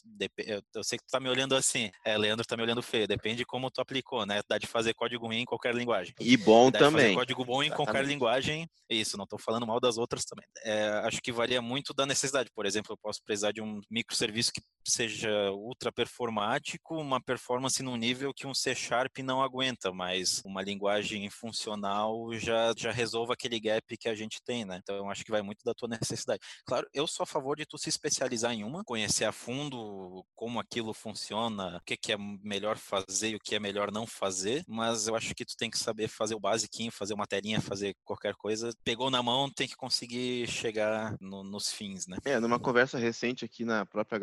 Eu 0.75 0.85
sei 0.85 0.99
que 0.99 1.05
tu 1.05 1.11
tá 1.11 1.19
me 1.21 1.29
olhando 1.29 1.55
assim, 1.57 1.91
é, 2.05 2.17
Leandro 2.17 2.47
tá 2.47 2.57
me 2.57 2.63
olhando 2.63 2.83
feio, 2.83 3.09
depende 3.09 3.39
de 3.39 3.45
como 3.45 3.71
tu 3.71 3.81
aplicou, 3.81 4.25
né? 4.25 4.41
Dá 4.49 4.59
de 4.59 4.67
fazer 4.67 4.95
código 4.95 5.27
ruim 5.27 5.41
em 5.41 5.45
qualquer 5.45 5.75
linguagem. 5.75 6.15
E 6.21 6.37
bom 6.37 6.71
Dá 6.71 6.79
também. 6.79 7.15
código 7.15 7.45
bom 7.45 7.63
em 7.63 7.69
qualquer 7.71 7.91
Exatamente. 7.91 8.09
linguagem. 8.13 8.69
Isso, 8.89 9.17
não 9.17 9.25
estou 9.25 9.39
falando 9.39 9.67
mal 9.67 9.81
das 9.81 9.97
outras 9.99 10.25
também. 10.25 10.45
É, 10.65 11.00
acho 11.07 11.21
que 11.23 11.33
varia 11.33 11.61
muito 11.61 11.93
da 11.95 12.07
necessidade. 12.07 12.51
Por 12.55 12.67
exemplo, 12.67 12.93
eu 12.93 12.99
posso 12.99 13.23
precisar 13.25 13.53
de 13.53 13.61
um 13.61 13.81
microserviço 13.91 14.53
que 14.53 14.63
seja 14.85 15.51
ultra 15.53 15.93
performático, 15.93 16.97
uma 16.97 17.21
performance 17.21 17.83
num 17.83 17.97
nível 17.97 18.33
que 18.35 18.47
um 18.47 18.55
C 18.55 18.75
Sharp 18.75 19.19
não 19.19 19.43
aguenta, 19.43 19.93
mas 19.93 20.43
uma 20.45 20.63
linguagem 20.63 21.29
funcional 21.31 22.33
já, 22.35 22.73
já 22.77 22.91
resolve 22.91 23.33
aquele 23.33 23.61
gap 23.61 23.97
que 23.97 24.09
a 24.09 24.15
gente 24.15 24.43
tem, 24.43 24.65
né? 24.65 24.79
Então, 24.83 25.11
acho 25.11 25.25
que 25.25 25.31
vai 25.31 25.43
muito 25.43 25.65
da 25.65 25.75
tua 25.75 25.89
necessidade. 26.21 26.41
Claro, 26.65 26.87
eu 26.93 27.07
sou 27.07 27.25
a 27.25 27.27
favor 27.27 27.57
de 27.57 27.67
tu 27.67 27.79
se 27.79 27.89
especializar 27.89 28.53
em 28.53 28.65
uma, 28.65 28.85
conhecer 28.85 29.25
a 29.25 29.33
fundo 29.33 30.25
como 30.35 30.59
aquilo 30.61 30.93
funciona, 30.95 31.77
o 31.77 31.81
que, 31.85 31.97
que 31.97 32.13
é 32.13 32.17
melhor 32.19 32.77
fazer 32.79 33.31
e 33.31 33.37
o 33.37 33.41
que 33.41 33.55
é 33.55 33.61
melhor 33.61 33.91
não 33.93 34.07
fazer, 34.07 34.65
mas 34.67 35.07
eu 35.07 35.15
acho 35.15 35.35
que 35.35 35.45
tu 35.45 35.57
tem 35.57 35.71
que 35.71 35.79
saber 35.79 36.09
fazer 36.09 36.35
o 36.35 36.41
basiquinho, 36.41 36.91
fazer 36.93 37.15
uma 37.15 37.27
telinha, 37.27 37.61
fazer 37.61 37.95
qualquer 38.05 38.35
coisa. 38.35 38.71
Pegou 38.85 39.11
na 39.11 39.23
mão, 39.23 39.51
tem 39.51 39.69
que 39.69 39.77
conseguir 39.77 40.47
chegar 40.49 41.17
no- 41.21 41.45
nos 41.45 41.73
fins, 41.73 42.07
né? 42.07 42.17
É, 42.25 42.39
numa 42.41 42.59
conversa 42.59 42.99
recente 42.99 43.45
aqui 43.45 43.65
na 43.65 43.85
própria 43.87 44.19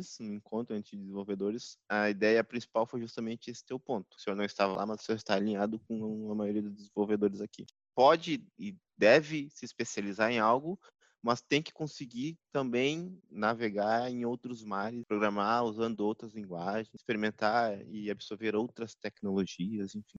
HBCs, 0.00 0.18
no 0.20 0.34
encontro 0.34 0.74
entre 0.74 0.96
desenvolvedores, 0.96 1.78
a 1.88 2.10
ideia 2.10 2.42
principal 2.42 2.86
foi 2.86 3.00
justamente 3.00 3.50
esse 3.50 3.64
teu 3.64 3.78
ponto. 3.78 4.16
O 4.16 4.20
senhor 4.20 4.36
não 4.36 4.44
estava 4.44 4.74
lá, 4.74 4.86
mas 4.86 5.00
o 5.00 5.04
senhor 5.04 5.16
está 5.16 5.34
alinhado 5.34 5.78
com 5.80 6.30
a 6.32 6.34
maioria 6.34 6.62
dos 6.62 6.74
desenvolvedores 6.74 7.40
aqui. 7.40 7.66
Pode 7.94 8.46
e 8.58 8.76
deve 8.96 9.48
se 9.50 9.64
especializar 9.64 10.30
em 10.30 10.38
algo, 10.38 10.78
mas 11.22 11.42
tem 11.42 11.62
que 11.62 11.72
conseguir 11.72 12.38
também 12.50 13.20
navegar 13.30 14.10
em 14.10 14.24
outros 14.24 14.64
mares, 14.64 15.04
programar 15.06 15.64
usando 15.64 16.00
outras 16.00 16.32
linguagens, 16.32 16.88
experimentar 16.94 17.78
e 17.88 18.10
absorver 18.10 18.56
outras 18.56 18.94
tecnologias, 18.94 19.94
enfim. 19.94 20.18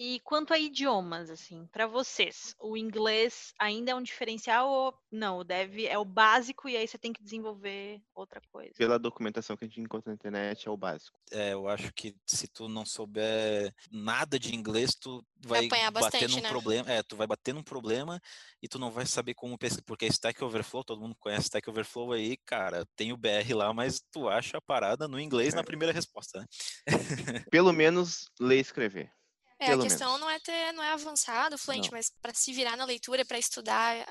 E 0.00 0.20
quanto 0.20 0.52
a 0.52 0.58
idiomas, 0.58 1.28
assim, 1.28 1.66
para 1.72 1.84
vocês, 1.86 2.54
o 2.60 2.76
inglês 2.76 3.52
ainda 3.58 3.90
é 3.90 3.94
um 3.96 4.02
diferencial 4.02 4.68
ou 4.70 4.94
não? 5.10 5.38
O 5.38 5.44
dev 5.44 5.86
é 5.86 5.98
o 5.98 6.04
básico 6.04 6.68
e 6.68 6.76
aí 6.76 6.86
você 6.86 6.96
tem 6.96 7.12
que 7.12 7.22
desenvolver 7.22 8.00
outra 8.14 8.40
coisa? 8.52 8.74
Pela 8.76 8.96
documentação 8.96 9.56
que 9.56 9.64
a 9.64 9.68
gente 9.68 9.80
encontra 9.80 10.10
na 10.10 10.14
internet, 10.14 10.68
é 10.68 10.70
o 10.70 10.76
básico. 10.76 11.18
É, 11.32 11.52
eu 11.52 11.66
acho 11.68 11.92
que 11.92 12.14
se 12.26 12.46
tu 12.46 12.68
não 12.68 12.86
souber 12.86 13.74
nada 13.90 14.38
de 14.38 14.54
inglês, 14.54 14.94
tu 14.94 15.20
vai, 15.44 15.68
Vai 15.68 15.90
bater 15.90 15.92
bastante, 15.92 16.28
num 16.28 16.40
né? 16.42 16.48
problema. 16.48 16.90
É, 16.92 17.02
tu 17.02 17.16
vai 17.16 17.26
bater 17.26 17.52
num 17.52 17.62
problema 17.64 18.20
e 18.62 18.68
tu 18.68 18.78
não 18.78 18.90
vai 18.92 19.04
saber 19.04 19.34
como 19.34 19.58
pesquisar. 19.58 19.82
Porque 19.84 20.06
Stack 20.06 20.42
Overflow, 20.44 20.84
todo 20.84 21.00
mundo 21.00 21.16
conhece 21.18 21.46
Stack 21.46 21.68
Overflow 21.68 22.12
aí, 22.12 22.36
cara, 22.46 22.86
tem 22.94 23.12
o 23.12 23.16
BR 23.16 23.52
lá, 23.54 23.74
mas 23.74 24.00
tu 24.12 24.28
acha 24.28 24.58
a 24.58 24.60
parada 24.60 25.08
no 25.08 25.18
inglês 25.20 25.54
na 25.54 25.62
É. 25.62 25.64
primeira 25.64 25.92
resposta, 25.92 26.40
né? 26.40 26.46
Pelo 27.50 27.72
menos 27.72 28.30
ler 28.40 28.58
e 28.58 28.60
escrever. 28.60 29.17
É, 29.60 29.72
a 29.72 29.78
questão 29.78 30.12
menos. 30.12 30.20
não 30.20 30.30
é 30.30 30.38
ter, 30.38 30.72
não 30.72 30.82
é 30.84 30.92
avançado, 30.92 31.58
fluente, 31.58 31.90
Não. 31.90 31.96
mas 31.98 32.10
para 32.22 32.32
se 32.32 32.52
virar 32.52 32.76
na 32.76 32.84
leitura, 32.84 33.24
para 33.24 33.38
estudar 33.38 34.06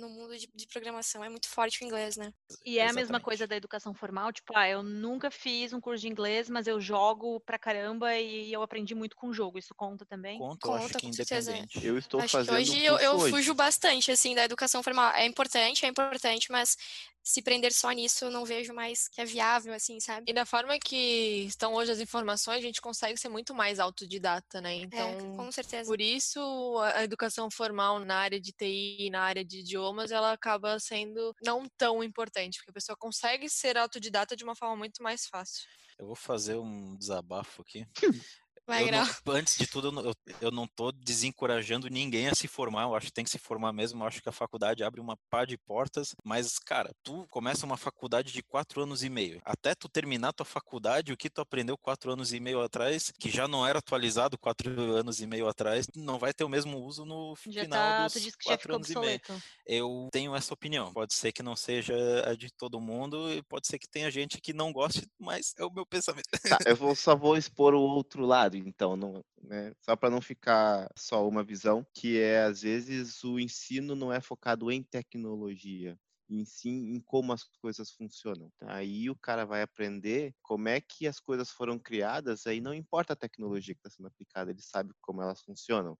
no 0.00 0.08
mundo 0.08 0.36
de, 0.36 0.48
de 0.52 0.66
programação 0.66 1.22
é 1.22 1.28
muito 1.28 1.48
forte 1.48 1.82
o 1.82 1.86
inglês, 1.86 2.16
né? 2.16 2.32
E 2.64 2.78
é 2.78 2.82
a 2.82 2.86
mesma 2.86 3.00
Exatamente. 3.00 3.24
coisa 3.24 3.46
da 3.46 3.56
educação 3.56 3.94
formal, 3.94 4.32
tipo, 4.32 4.52
ah, 4.56 4.68
eu 4.68 4.82
nunca 4.82 5.30
fiz 5.30 5.72
um 5.72 5.80
curso 5.80 6.00
de 6.02 6.08
inglês, 6.08 6.48
mas 6.48 6.66
eu 6.66 6.80
jogo 6.80 7.40
pra 7.40 7.58
caramba 7.58 8.16
e 8.16 8.52
eu 8.52 8.62
aprendi 8.62 8.94
muito 8.94 9.14
com 9.16 9.28
o 9.28 9.32
jogo. 9.32 9.58
Isso 9.58 9.74
conta 9.74 10.04
também? 10.04 10.38
Conta, 10.38 10.66
eu 10.66 10.74
acho 10.74 10.86
Conta, 10.86 10.98
que 10.98 11.06
com 11.06 11.12
certeza. 11.12 11.54
Eu 11.82 11.96
estou 11.96 12.20
Acho 12.20 12.38
que 12.38 12.44
fazendo 12.44 12.56
hoje 12.56 12.72
um 12.72 12.84
eu, 12.84 12.98
eu 12.98 13.12
hoje. 13.16 13.30
fujo 13.30 13.54
bastante, 13.54 14.10
assim, 14.10 14.34
da 14.34 14.44
educação 14.44 14.82
formal. 14.82 15.12
É 15.14 15.24
importante, 15.24 15.86
é 15.86 15.88
importante, 15.88 16.50
mas 16.50 16.76
se 17.22 17.42
prender 17.42 17.72
só 17.72 17.90
nisso, 17.90 18.24
eu 18.24 18.30
não 18.30 18.44
vejo 18.44 18.72
mais 18.72 19.06
que 19.08 19.20
é 19.20 19.24
viável, 19.24 19.74
assim, 19.74 20.00
sabe? 20.00 20.30
E 20.30 20.32
da 20.34 20.46
forma 20.46 20.78
que 20.78 21.44
estão 21.46 21.74
hoje 21.74 21.92
as 21.92 22.00
informações, 22.00 22.56
a 22.58 22.62
gente 22.62 22.80
consegue 22.80 23.18
ser 23.18 23.28
muito 23.28 23.54
mais 23.54 23.78
autodidata, 23.78 24.60
né? 24.60 24.87
É, 24.90 24.96
Então, 24.96 25.16
com 25.36 25.50
certeza. 25.52 25.88
por 25.88 26.00
isso 26.00 26.40
a 26.80 26.98
a 26.98 27.04
educação 27.04 27.50
formal 27.50 28.00
na 28.00 28.16
área 28.16 28.40
de 28.40 28.52
TI, 28.52 29.06
e 29.06 29.10
na 29.10 29.22
área 29.22 29.44
de 29.44 29.60
idiomas, 29.60 30.10
ela 30.10 30.32
acaba 30.32 30.78
sendo 30.80 31.34
não 31.44 31.64
tão 31.78 32.02
importante, 32.02 32.58
porque 32.58 32.70
a 32.70 32.74
pessoa 32.74 32.96
consegue 32.98 33.48
ser 33.48 33.76
autodidata 33.78 34.36
de 34.36 34.44
uma 34.44 34.56
forma 34.56 34.76
muito 34.76 35.02
mais 35.02 35.26
fácil. 35.26 35.68
Eu 35.98 36.06
vou 36.06 36.14
fazer 36.16 36.56
um 36.56 36.96
desabafo 36.96 37.62
aqui. 37.62 37.86
Vai, 38.68 38.82
Eu 38.84 38.86
Grau. 38.88 39.06
não- 39.06 39.34
antes 39.34 39.56
de 39.56 39.66
tudo, 39.66 39.88
eu 39.88 39.92
não, 39.92 40.12
eu, 40.42 40.50
não 40.50 40.66
tô 40.66 40.92
desencorajando 40.92 41.88
ninguém 41.88 42.28
a 42.28 42.34
se 42.34 42.46
formar. 42.46 42.82
Eu 42.82 42.94
acho 42.94 43.06
que 43.06 43.12
tem 43.12 43.24
que 43.24 43.30
se 43.30 43.38
formar 43.38 43.72
mesmo. 43.72 44.02
Eu 44.02 44.06
acho 44.06 44.22
que 44.22 44.28
a 44.28 44.32
faculdade 44.32 44.84
abre 44.84 45.00
uma 45.00 45.16
pá 45.30 45.46
de 45.46 45.56
portas. 45.56 46.14
Mas, 46.22 46.58
cara, 46.58 46.92
tu 47.02 47.26
começa 47.30 47.64
uma 47.64 47.78
faculdade 47.78 48.30
de 48.30 48.42
quatro 48.42 48.82
anos 48.82 49.02
e 49.02 49.08
meio. 49.08 49.40
Até 49.42 49.74
tu 49.74 49.88
terminar 49.88 50.34
tua 50.34 50.44
faculdade, 50.44 51.12
o 51.12 51.16
que 51.16 51.30
tu 51.30 51.40
aprendeu 51.40 51.78
quatro 51.78 52.12
anos 52.12 52.32
e 52.34 52.38
meio 52.40 52.60
atrás, 52.60 53.10
que 53.18 53.30
já 53.30 53.48
não 53.48 53.66
era 53.66 53.78
atualizado 53.78 54.36
quatro 54.38 54.70
anos 54.94 55.20
e 55.20 55.26
meio 55.26 55.48
atrás, 55.48 55.86
não 55.96 56.18
vai 56.18 56.34
ter 56.34 56.44
o 56.44 56.48
mesmo 56.48 56.78
uso 56.78 57.06
no 57.06 57.34
Já 57.48 57.62
final 57.62 57.78
tá, 57.78 58.04
dos 58.04 58.12
tu 58.12 58.20
disse 58.20 58.36
que 58.36 58.44
quatro 58.44 58.74
anos 58.74 58.90
e 58.90 58.98
meio. 58.98 59.16
obsoleto. 59.16 59.42
Eu 59.66 60.08
tenho 60.12 60.36
essa 60.36 60.52
opinião. 60.52 60.92
Pode 60.92 61.14
ser 61.14 61.32
que 61.32 61.42
não 61.42 61.56
seja 61.56 61.94
a 62.28 62.34
de 62.34 62.50
todo 62.52 62.78
mundo 62.78 63.32
e 63.32 63.42
pode 63.44 63.66
ser 63.66 63.78
que 63.78 63.88
tenha 63.88 64.10
gente 64.10 64.40
que 64.42 64.52
não 64.52 64.72
goste, 64.74 65.06
mas 65.18 65.54
é 65.58 65.64
o 65.64 65.70
meu 65.72 65.86
pensamento. 65.86 66.28
Tá, 66.46 66.58
eu 66.66 66.76
vou, 66.76 66.94
só 66.94 67.16
vou 67.16 67.34
expor 67.36 67.72
o 67.74 67.80
outro 67.80 68.26
lado, 68.26 68.57
então, 68.58 68.96
não, 68.96 69.24
né, 69.42 69.72
só 69.80 69.96
para 69.96 70.10
não 70.10 70.20
ficar 70.20 70.90
só 70.96 71.26
uma 71.28 71.44
visão, 71.44 71.86
que 71.94 72.18
é, 72.18 72.42
às 72.42 72.62
vezes, 72.62 73.22
o 73.24 73.38
ensino 73.38 73.94
não 73.94 74.12
é 74.12 74.20
focado 74.20 74.70
em 74.70 74.82
tecnologia, 74.82 75.98
em 76.28 76.44
sim 76.44 76.94
em 76.94 77.00
como 77.00 77.32
as 77.32 77.44
coisas 77.44 77.90
funcionam. 77.90 78.50
Aí 78.62 79.08
o 79.08 79.16
cara 79.16 79.44
vai 79.46 79.62
aprender 79.62 80.34
como 80.42 80.68
é 80.68 80.80
que 80.80 81.06
as 81.06 81.18
coisas 81.18 81.50
foram 81.50 81.78
criadas, 81.78 82.46
aí 82.46 82.60
não 82.60 82.74
importa 82.74 83.14
a 83.14 83.16
tecnologia 83.16 83.74
que 83.74 83.80
está 83.80 83.90
sendo 83.90 84.08
aplicada, 84.08 84.50
ele 84.50 84.62
sabe 84.62 84.92
como 85.00 85.22
elas 85.22 85.40
funcionam. 85.40 85.96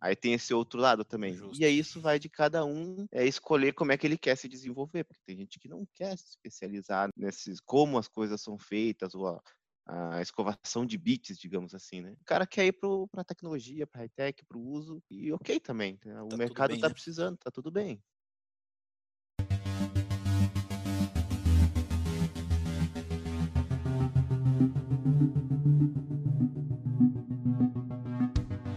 Aí 0.00 0.16
tem 0.16 0.32
esse 0.32 0.54
outro 0.54 0.80
lado 0.80 1.04
também. 1.04 1.34
Justo. 1.34 1.60
E 1.60 1.64
aí 1.64 1.78
isso 1.78 2.00
vai 2.00 2.18
de 2.18 2.28
cada 2.28 2.64
um 2.64 3.06
é, 3.12 3.26
escolher 3.26 3.72
como 3.74 3.92
é 3.92 3.98
que 3.98 4.06
ele 4.06 4.16
quer 4.16 4.36
se 4.36 4.48
desenvolver, 4.48 5.04
porque 5.04 5.22
tem 5.26 5.36
gente 5.36 5.58
que 5.58 5.68
não 5.68 5.86
quer 5.94 6.16
se 6.16 6.30
especializar 6.30 7.10
nesses 7.16 7.60
como 7.60 7.98
as 7.98 8.08
coisas 8.08 8.40
são 8.40 8.58
feitas 8.58 9.14
ou 9.14 9.26
a, 9.26 9.42
a 9.90 10.22
escovação 10.22 10.86
de 10.86 10.96
bits, 10.96 11.36
digamos 11.36 11.74
assim, 11.74 12.00
né? 12.00 12.14
O 12.20 12.24
cara 12.24 12.46
quer 12.46 12.66
ir 12.66 12.72
para 12.72 13.22
a 13.22 13.24
tecnologia, 13.24 13.86
para 13.86 14.02
high-tech, 14.02 14.44
para 14.44 14.56
o 14.56 14.64
uso, 14.64 15.02
e 15.10 15.32
ok 15.32 15.58
também. 15.58 15.98
né? 16.04 16.22
O 16.22 16.28
tudo 16.28 16.38
mercado 16.38 16.74
está 16.74 16.88
né? 16.88 16.94
precisando, 16.94 17.36
tá 17.36 17.50
tudo 17.50 17.70
bem. 17.70 18.00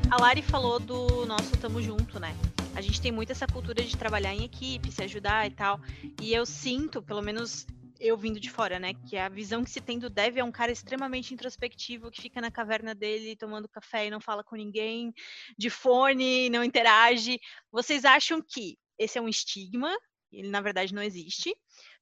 A 0.09 0.17
Lari 0.19 0.41
falou 0.41 0.79
do 0.79 1.25
nosso 1.25 1.55
Tamo 1.57 1.81
Junto, 1.81 2.19
né? 2.19 2.35
A 2.75 2.81
gente 2.81 2.99
tem 2.99 3.11
muito 3.11 3.31
essa 3.31 3.45
cultura 3.45 3.83
de 3.83 3.95
trabalhar 3.95 4.33
em 4.33 4.43
equipe, 4.43 4.91
se 4.91 5.03
ajudar 5.03 5.45
e 5.45 5.51
tal. 5.51 5.79
E 6.21 6.33
eu 6.33 6.45
sinto, 6.45 7.03
pelo 7.03 7.21
menos 7.21 7.67
eu 8.03 8.17
vindo 8.17 8.39
de 8.39 8.49
fora, 8.49 8.77
né? 8.77 8.93
Que 8.93 9.17
a 9.17 9.29
visão 9.29 9.63
que 9.63 9.69
se 9.69 9.79
tem 9.79 9.97
do 9.97 10.09
Dev 10.09 10.37
é 10.37 10.43
um 10.43 10.51
cara 10.51 10.71
extremamente 10.71 11.33
introspectivo, 11.33 12.11
que 12.11 12.21
fica 12.21 12.41
na 12.41 12.51
caverna 12.51 12.93
dele 12.93 13.35
tomando 13.35 13.69
café 13.69 14.07
e 14.07 14.11
não 14.11 14.19
fala 14.19 14.43
com 14.43 14.57
ninguém, 14.57 15.13
de 15.57 15.69
fone, 15.69 16.49
não 16.49 16.63
interage. 16.63 17.39
Vocês 17.71 18.03
acham 18.03 18.41
que 18.41 18.77
esse 18.99 19.17
é 19.17 19.21
um 19.21 19.29
estigma? 19.29 19.89
Ele 20.31 20.49
na 20.49 20.59
verdade 20.59 20.93
não 20.93 21.01
existe. 21.01 21.55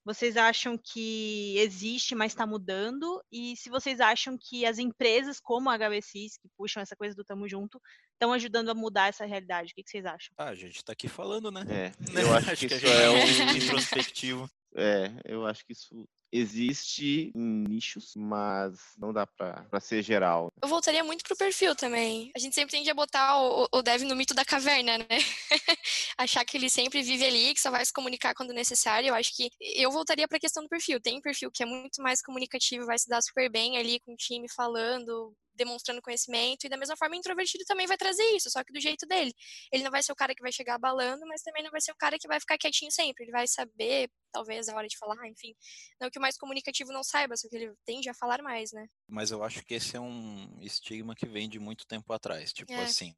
Vocês 0.04 0.36
acham 0.36 0.76
que 0.76 1.56
existe, 1.60 2.16
mas 2.16 2.32
está 2.32 2.48
mudando? 2.48 3.24
E 3.32 3.56
se 3.56 3.70
vocês 3.70 4.00
acham 4.00 4.36
que 4.36 4.66
as 4.66 4.80
empresas 4.80 5.40
como 5.40 5.70
a 5.70 5.78
HBCs, 5.78 6.38
que 6.38 6.50
puxam 6.58 6.82
essa 6.82 6.96
coisa 6.96 7.16
do 7.16 7.24
Tamo 7.24 7.48
Junto, 7.48 7.80
estão 8.14 8.34
ajudando 8.34 8.70
a 8.70 8.74
mudar 8.74 9.10
essa 9.10 9.26
realidade? 9.26 9.72
O 9.72 9.76
que, 9.76 9.84
que 9.84 9.92
vocês 9.92 10.06
acham? 10.06 10.34
Ah, 10.36 10.50
a 10.50 10.56
gente 10.56 10.84
tá 10.84 10.94
aqui 10.94 11.08
falando, 11.08 11.52
né? 11.52 11.64
É, 11.70 11.92
eu 12.20 12.34
acho, 12.34 12.68
que, 12.68 12.74
a 12.74 12.78
isso 12.78 12.88
é 12.88 13.06
tá 13.06 13.12
um 13.12 13.58
introspectivo. 13.58 14.50
É, 14.76 15.08
eu 15.26 15.46
acho 15.46 15.66
que 15.66 15.74
isso 15.74 16.08
existe 16.32 17.32
em 17.36 17.64
nichos, 17.68 18.14
mas 18.16 18.80
não 18.98 19.12
dá 19.12 19.28
pra 19.28 19.80
ser 19.80 20.02
geral. 20.02 20.52
Eu 20.62 20.70
voltaria 20.70 21.04
muito 21.04 21.24
pro 21.24 21.36
perfil 21.36 21.76
também. 21.76 22.32
A 22.36 22.40
gente 22.40 22.56
sempre 22.56 22.72
tende 22.72 22.90
a 22.90 22.94
botar 22.94 23.42
o, 23.42 23.68
o 23.72 23.82
dev 23.82 24.04
no 24.04 24.16
mito 24.16 24.34
da 24.34 24.46
caverna, 24.46 24.98
né? 24.98 25.08
Achar 26.18 26.46
que 26.46 26.58
ele 26.58 26.70
sempre 26.70 27.02
vive 27.02 27.26
ali, 27.26 27.54
que 27.54 27.60
só 27.60 27.70
vai 27.70 27.86
se 27.86 27.94
comunicar 27.94 28.34
quando 28.34 28.54
necessário. 28.54 29.10
Eu 29.10 29.16
acho 29.16 29.36
que 29.36 29.50
eu 29.60 29.92
voltaria 29.92 30.28
pra 30.28 30.40
questão 30.40 30.64
do 30.64 30.70
perfil. 30.70 31.02
Tem 31.02 31.22
perfil 31.22 31.52
que 31.52 31.64
é 31.64 31.66
muito 31.66 32.02
mais 32.02 32.22
comunicativo, 32.22 32.86
vai 32.86 32.98
se 32.98 33.10
dar 33.10 33.22
super 33.22 33.50
bem 33.50 33.78
ali 33.78 34.00
com 34.00 34.14
o 34.14 34.18
time 34.18 34.48
falando, 34.50 35.36
demonstrando 35.54 36.02
conhecimento, 36.02 36.66
e 36.66 36.70
da 36.70 36.78
mesma 36.78 36.98
forma, 36.98 37.16
introvertido 37.16 37.64
também 37.66 37.88
vai 37.88 37.98
trazer 37.98 38.24
isso, 38.36 38.50
só 38.50 38.64
que 38.64 38.74
do 38.74 38.80
jeito 38.80 39.06
dele. 39.06 39.34
Ele 39.72 39.84
não 39.84 39.92
vai 39.92 40.02
ser 40.02 40.12
o 40.12 40.16
cara 40.16 40.34
que 40.34 40.42
vai 40.42 40.52
chegar 40.52 40.76
abalando, 40.76 41.26
mas 41.28 41.42
também 41.42 41.64
não 41.64 41.72
vai 41.72 41.82
ser 41.82 41.92
o 41.92 41.96
cara 41.96 42.18
que 42.18 42.28
vai 42.28 42.40
ficar 42.40 42.58
quietinho 42.58 42.92
sempre. 42.92 43.24
Ele 43.24 43.32
vai 43.32 43.48
saber, 43.48 44.10
talvez, 44.32 44.68
a 44.70 44.76
hora 44.76 44.88
de 44.88 44.98
falar, 44.98 45.28
enfim. 45.28 45.54
Não 46.00 46.10
que 46.10 46.20
mais 46.22 46.38
comunicativo 46.38 46.94
não 46.94 47.04
saiba, 47.04 47.36
só 47.36 47.50
que 47.50 47.56
ele 47.56 47.74
tende 47.86 48.10
a 48.10 48.14
falar 48.14 48.42
mais, 48.42 48.72
né? 48.72 48.88
Mas 49.10 49.32
eu 49.32 49.44
acho 49.44 49.64
que 49.66 49.74
esse 49.74 49.98
é 49.98 50.00
um 50.00 50.58
estigma 50.62 51.16
que 51.16 51.28
vem 51.28 51.50
de 51.50 51.60
muito 51.60 51.86
tempo 51.86 52.14
atrás. 52.14 52.54
Tipo 52.54 52.72
É. 52.74 52.84
assim, 52.84 53.14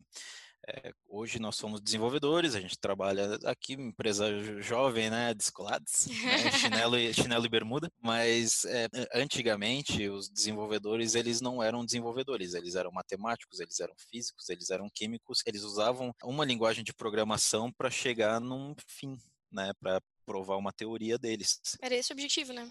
é, 0.68 0.94
hoje 1.08 1.40
nós 1.40 1.56
somos 1.58 1.82
desenvolvedores, 1.82 2.56
a 2.56 2.62
gente 2.62 2.78
trabalha 2.80 3.38
aqui, 3.46 3.74
empresa 3.74 4.32
jo- 4.32 4.62
jovem, 4.62 5.10
né, 5.10 5.34
descolados, 5.34 6.08
né, 6.08 6.14
chinelo, 6.88 6.98
e, 6.98 7.14
chinelo 7.14 7.46
e 7.46 7.50
bermuda, 7.50 7.92
mas 8.02 8.64
é, 8.66 8.88
antigamente 9.14 10.08
os 10.10 10.30
desenvolvedores, 10.30 11.16
eles 11.16 11.42
não 11.42 11.62
eram 11.62 11.86
desenvolvedores, 11.86 12.54
eles 12.54 12.76
eram 12.76 12.92
matemáticos, 12.92 13.60
eles 13.60 13.80
eram 13.82 13.94
físicos, 14.10 14.48
eles 14.50 14.70
eram 14.70 14.90
químicos, 14.94 15.40
eles 15.46 15.64
usavam 15.64 16.14
uma 16.24 16.46
linguagem 16.46 16.84
de 16.84 16.94
programação 16.94 17.72
para 17.72 17.90
chegar 17.92 18.40
num 18.40 18.74
fim, 18.88 19.18
né, 19.52 19.72
para 19.82 20.02
provar 20.26 20.58
uma 20.58 20.74
teoria 20.74 21.18
deles. 21.18 21.60
Era 21.82 21.96
esse 21.96 22.12
o 22.12 22.14
objetivo, 22.14 22.54
né? 22.54 22.70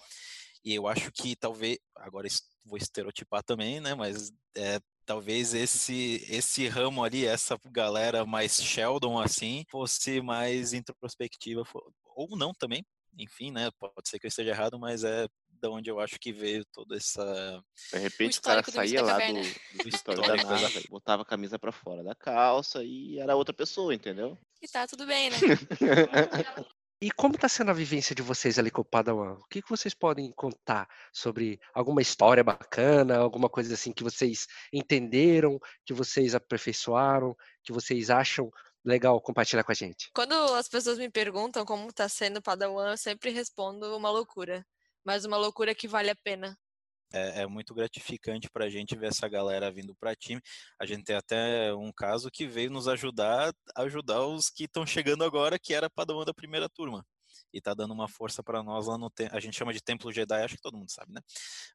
E 0.64 0.74
eu 0.74 0.86
acho 0.86 1.10
que 1.10 1.34
talvez, 1.34 1.78
agora 1.96 2.28
vou 2.64 2.78
estereotipar 2.78 3.42
também, 3.42 3.80
né? 3.80 3.94
Mas 3.94 4.32
é, 4.56 4.80
talvez 5.04 5.54
esse 5.54 6.24
esse 6.28 6.68
ramo 6.68 7.02
ali, 7.02 7.26
essa 7.26 7.58
galera 7.66 8.24
mais 8.24 8.62
Sheldon 8.62 9.18
assim, 9.18 9.64
fosse 9.70 10.20
mais 10.20 10.72
introspectiva, 10.72 11.64
ou 12.14 12.36
não 12.36 12.52
também. 12.54 12.84
Enfim, 13.18 13.50
né? 13.50 13.70
Pode 13.78 14.08
ser 14.08 14.18
que 14.18 14.26
eu 14.26 14.28
esteja 14.28 14.50
errado, 14.50 14.78
mas 14.78 15.04
é 15.04 15.26
da 15.62 15.70
onde 15.70 15.90
eu 15.90 16.00
acho 16.00 16.18
que 16.18 16.32
veio 16.32 16.64
toda 16.72 16.96
essa. 16.96 17.62
De 17.92 17.98
repente 17.98 18.38
o, 18.38 18.42
cara 18.42 18.62
do 18.62 18.66
mito 18.66 18.76
saía 18.76 19.02
da 19.02 19.18
lá 19.18 19.26
do, 19.26 19.32
do 19.34 19.42
da 19.84 19.88
histórico, 19.88 20.26
NASA, 20.28 20.66
exato. 20.66 20.88
botava 20.90 21.22
a 21.22 21.26
camisa 21.26 21.58
pra 21.58 21.70
fora 21.70 22.02
da 22.02 22.14
calça 22.14 22.82
e 22.84 23.18
era 23.18 23.36
outra 23.36 23.54
pessoa, 23.54 23.94
entendeu? 23.94 24.36
E 24.60 24.68
tá 24.68 24.86
tudo 24.86 25.06
bem, 25.06 25.30
né? 25.30 25.36
E 27.02 27.10
como 27.10 27.34
está 27.34 27.48
sendo 27.48 27.72
a 27.72 27.74
vivência 27.74 28.14
de 28.14 28.22
vocês 28.22 28.60
ali 28.60 28.70
com 28.70 28.82
o 28.82 28.84
Padawan? 28.84 29.32
O 29.32 29.48
que, 29.50 29.60
que 29.60 29.68
vocês 29.68 29.92
podem 29.92 30.30
contar 30.30 30.88
sobre 31.12 31.58
alguma 31.74 32.00
história 32.00 32.44
bacana, 32.44 33.18
alguma 33.18 33.48
coisa 33.48 33.74
assim 33.74 33.90
que 33.90 34.04
vocês 34.04 34.46
entenderam, 34.72 35.58
que 35.84 35.92
vocês 35.92 36.32
aperfeiçoaram, 36.32 37.34
que 37.64 37.72
vocês 37.72 38.08
acham 38.08 38.52
legal 38.84 39.20
compartilhar 39.20 39.64
com 39.64 39.72
a 39.72 39.74
gente? 39.74 40.12
Quando 40.14 40.32
as 40.54 40.68
pessoas 40.68 40.96
me 40.96 41.10
perguntam 41.10 41.64
como 41.64 41.92
tá 41.92 42.08
sendo 42.08 42.40
Padawan, 42.40 42.92
eu 42.92 42.96
sempre 42.96 43.30
respondo 43.30 43.96
uma 43.96 44.08
loucura. 44.08 44.64
Mas 45.04 45.24
uma 45.24 45.36
loucura 45.36 45.74
que 45.74 45.88
vale 45.88 46.08
a 46.08 46.14
pena. 46.14 46.56
É, 47.12 47.42
é 47.42 47.46
muito 47.46 47.74
gratificante 47.74 48.48
para 48.50 48.64
a 48.66 48.70
gente 48.70 48.96
ver 48.96 49.08
essa 49.08 49.28
galera 49.28 49.70
vindo 49.70 49.94
para 49.94 50.14
time. 50.16 50.40
A 50.80 50.86
gente 50.86 51.04
tem 51.04 51.16
até 51.16 51.74
um 51.74 51.92
caso 51.92 52.30
que 52.30 52.46
veio 52.46 52.70
nos 52.70 52.88
ajudar, 52.88 53.52
ajudar 53.76 54.26
os 54.26 54.48
que 54.50 54.64
estão 54.64 54.86
chegando 54.86 55.24
agora, 55.24 55.58
que 55.58 55.74
era 55.74 55.90
para 55.90 56.24
da 56.24 56.34
primeira 56.34 56.68
turma 56.68 57.04
e 57.52 57.60
tá 57.60 57.74
dando 57.74 57.92
uma 57.92 58.08
força 58.08 58.42
para 58.42 58.62
nós 58.62 58.86
lá 58.86 58.98
no 58.98 59.10
a 59.30 59.40
gente 59.40 59.56
chama 59.56 59.72
de 59.72 59.80
Templo 59.80 60.10
Jedi, 60.12 60.42
acho 60.42 60.56
que 60.56 60.62
todo 60.62 60.76
mundo 60.76 60.90
sabe, 60.90 61.12
né? 61.12 61.20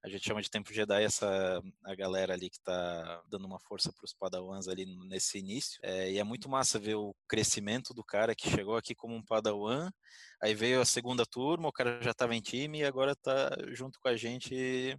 A 0.03 0.09
gente 0.09 0.25
chama 0.25 0.41
de 0.41 0.49
Templo 0.49 0.73
Jedi 0.73 1.03
essa 1.03 1.61
a 1.83 1.95
galera 1.95 2.33
ali 2.33 2.49
que 2.49 2.59
tá 2.61 3.21
dando 3.29 3.45
uma 3.45 3.59
força 3.59 3.91
para 3.93 4.05
os 4.05 4.13
Padawans 4.13 4.67
ali 4.67 4.85
nesse 5.07 5.37
início. 5.37 5.79
É, 5.83 6.11
e 6.11 6.17
é 6.17 6.23
muito 6.23 6.49
massa 6.49 6.79
ver 6.79 6.95
o 6.95 7.15
crescimento 7.27 7.93
do 7.93 8.03
cara 8.03 8.35
que 8.35 8.49
chegou 8.49 8.75
aqui 8.75 8.95
como 8.95 9.15
um 9.15 9.23
Padawan, 9.23 9.91
aí 10.41 10.55
veio 10.55 10.81
a 10.81 10.85
segunda 10.85 11.25
turma, 11.25 11.69
o 11.69 11.73
cara 11.73 12.01
já 12.01 12.11
estava 12.11 12.35
em 12.35 12.41
time 12.41 12.79
e 12.79 12.85
agora 12.85 13.15
tá 13.15 13.49
junto 13.73 13.99
com 13.99 14.07
a 14.07 14.15
gente 14.15 14.97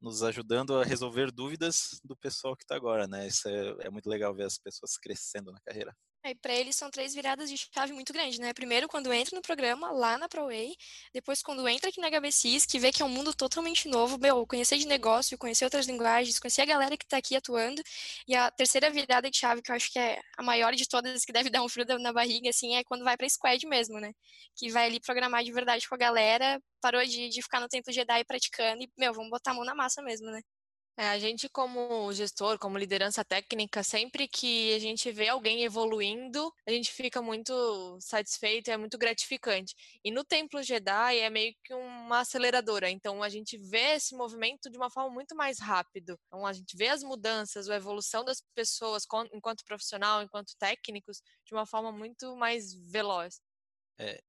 nos 0.00 0.22
ajudando 0.22 0.76
a 0.76 0.84
resolver 0.84 1.32
dúvidas 1.32 2.00
do 2.04 2.14
pessoal 2.16 2.54
que 2.54 2.62
está 2.62 2.76
agora, 2.76 3.06
né? 3.06 3.26
Isso 3.26 3.48
é, 3.48 3.86
é 3.86 3.90
muito 3.90 4.08
legal 4.08 4.34
ver 4.34 4.44
as 4.44 4.58
pessoas 4.58 4.98
crescendo 4.98 5.50
na 5.50 5.60
carreira. 5.60 5.96
É, 6.26 6.34
para 6.34 6.54
eles 6.54 6.74
são 6.74 6.90
três 6.90 7.14
viradas 7.14 7.50
de 7.50 7.56
chave 7.58 7.92
muito 7.92 8.10
grandes, 8.10 8.38
né? 8.38 8.54
Primeiro, 8.54 8.88
quando 8.88 9.12
entra 9.12 9.36
no 9.36 9.42
programa, 9.42 9.90
lá 9.92 10.16
na 10.16 10.26
ProWay. 10.26 10.74
Depois, 11.12 11.42
quando 11.42 11.68
entra 11.68 11.90
aqui 11.90 12.00
na 12.00 12.08
HBCs, 12.08 12.64
que 12.64 12.78
vê 12.78 12.90
que 12.90 13.02
é 13.02 13.04
um 13.04 13.10
mundo 13.10 13.34
totalmente 13.34 13.86
novo. 13.88 14.16
Meu, 14.18 14.46
conhecer 14.46 14.78
de 14.78 14.86
negócio, 14.86 15.36
conhecer 15.36 15.66
outras 15.66 15.86
linguagens, 15.86 16.38
conhecer 16.38 16.62
a 16.62 16.64
galera 16.64 16.96
que 16.96 17.04
está 17.04 17.18
aqui 17.18 17.36
atuando. 17.36 17.82
E 18.26 18.34
a 18.34 18.50
terceira 18.50 18.90
virada 18.90 19.30
de 19.30 19.36
chave, 19.36 19.60
que 19.60 19.70
eu 19.70 19.76
acho 19.76 19.92
que 19.92 19.98
é 19.98 20.18
a 20.38 20.42
maior 20.42 20.74
de 20.74 20.88
todas, 20.88 21.26
que 21.26 21.32
deve 21.32 21.50
dar 21.52 21.62
um 21.62 21.68
frio 21.68 21.84
na 22.00 22.12
barriga, 22.12 22.48
assim, 22.48 22.74
é 22.74 22.82
quando 22.84 23.04
vai 23.04 23.18
pra 23.18 23.28
Squad 23.28 23.66
mesmo, 23.66 24.00
né? 24.00 24.14
Que 24.56 24.70
vai 24.70 24.86
ali 24.86 25.00
programar 25.00 25.44
de 25.44 25.52
verdade 25.52 25.86
com 25.86 25.94
a 25.94 25.98
galera, 25.98 26.58
parou 26.80 27.04
de, 27.04 27.28
de 27.28 27.42
ficar 27.42 27.60
no 27.60 27.68
Templo 27.68 27.92
Jedi 27.92 28.24
praticando 28.24 28.82
e, 28.82 28.90
meu, 28.96 29.12
vamos 29.12 29.28
botar 29.30 29.50
a 29.50 29.54
mão 29.54 29.64
na 29.64 29.74
massa 29.74 30.00
mesmo, 30.02 30.30
né? 30.30 30.40
É, 30.96 31.08
a 31.08 31.18
gente, 31.18 31.48
como 31.48 32.12
gestor, 32.12 32.56
como 32.56 32.78
liderança 32.78 33.24
técnica, 33.24 33.82
sempre 33.82 34.28
que 34.28 34.72
a 34.74 34.78
gente 34.78 35.10
vê 35.10 35.28
alguém 35.28 35.64
evoluindo, 35.64 36.52
a 36.64 36.70
gente 36.70 36.92
fica 36.92 37.20
muito 37.20 37.98
satisfeito, 38.00 38.70
é 38.70 38.76
muito 38.76 38.96
gratificante. 38.96 39.74
E 40.04 40.12
no 40.12 40.24
Templo 40.24 40.62
Jedi 40.62 41.18
é 41.18 41.28
meio 41.28 41.52
que 41.64 41.74
uma 41.74 42.20
aceleradora, 42.20 42.88
então 42.88 43.24
a 43.24 43.28
gente 43.28 43.58
vê 43.58 43.96
esse 43.96 44.14
movimento 44.14 44.70
de 44.70 44.76
uma 44.76 44.88
forma 44.88 45.10
muito 45.10 45.34
mais 45.34 45.58
rápido. 45.58 46.16
Então 46.28 46.46
a 46.46 46.52
gente 46.52 46.76
vê 46.76 46.86
as 46.88 47.02
mudanças, 47.02 47.68
a 47.68 47.74
evolução 47.74 48.24
das 48.24 48.40
pessoas 48.54 49.04
enquanto 49.32 49.64
profissional, 49.64 50.22
enquanto 50.22 50.56
técnicos, 50.58 51.20
de 51.44 51.54
uma 51.54 51.66
forma 51.66 51.90
muito 51.90 52.36
mais 52.36 52.72
veloz. 52.72 53.40
É, 53.98 54.22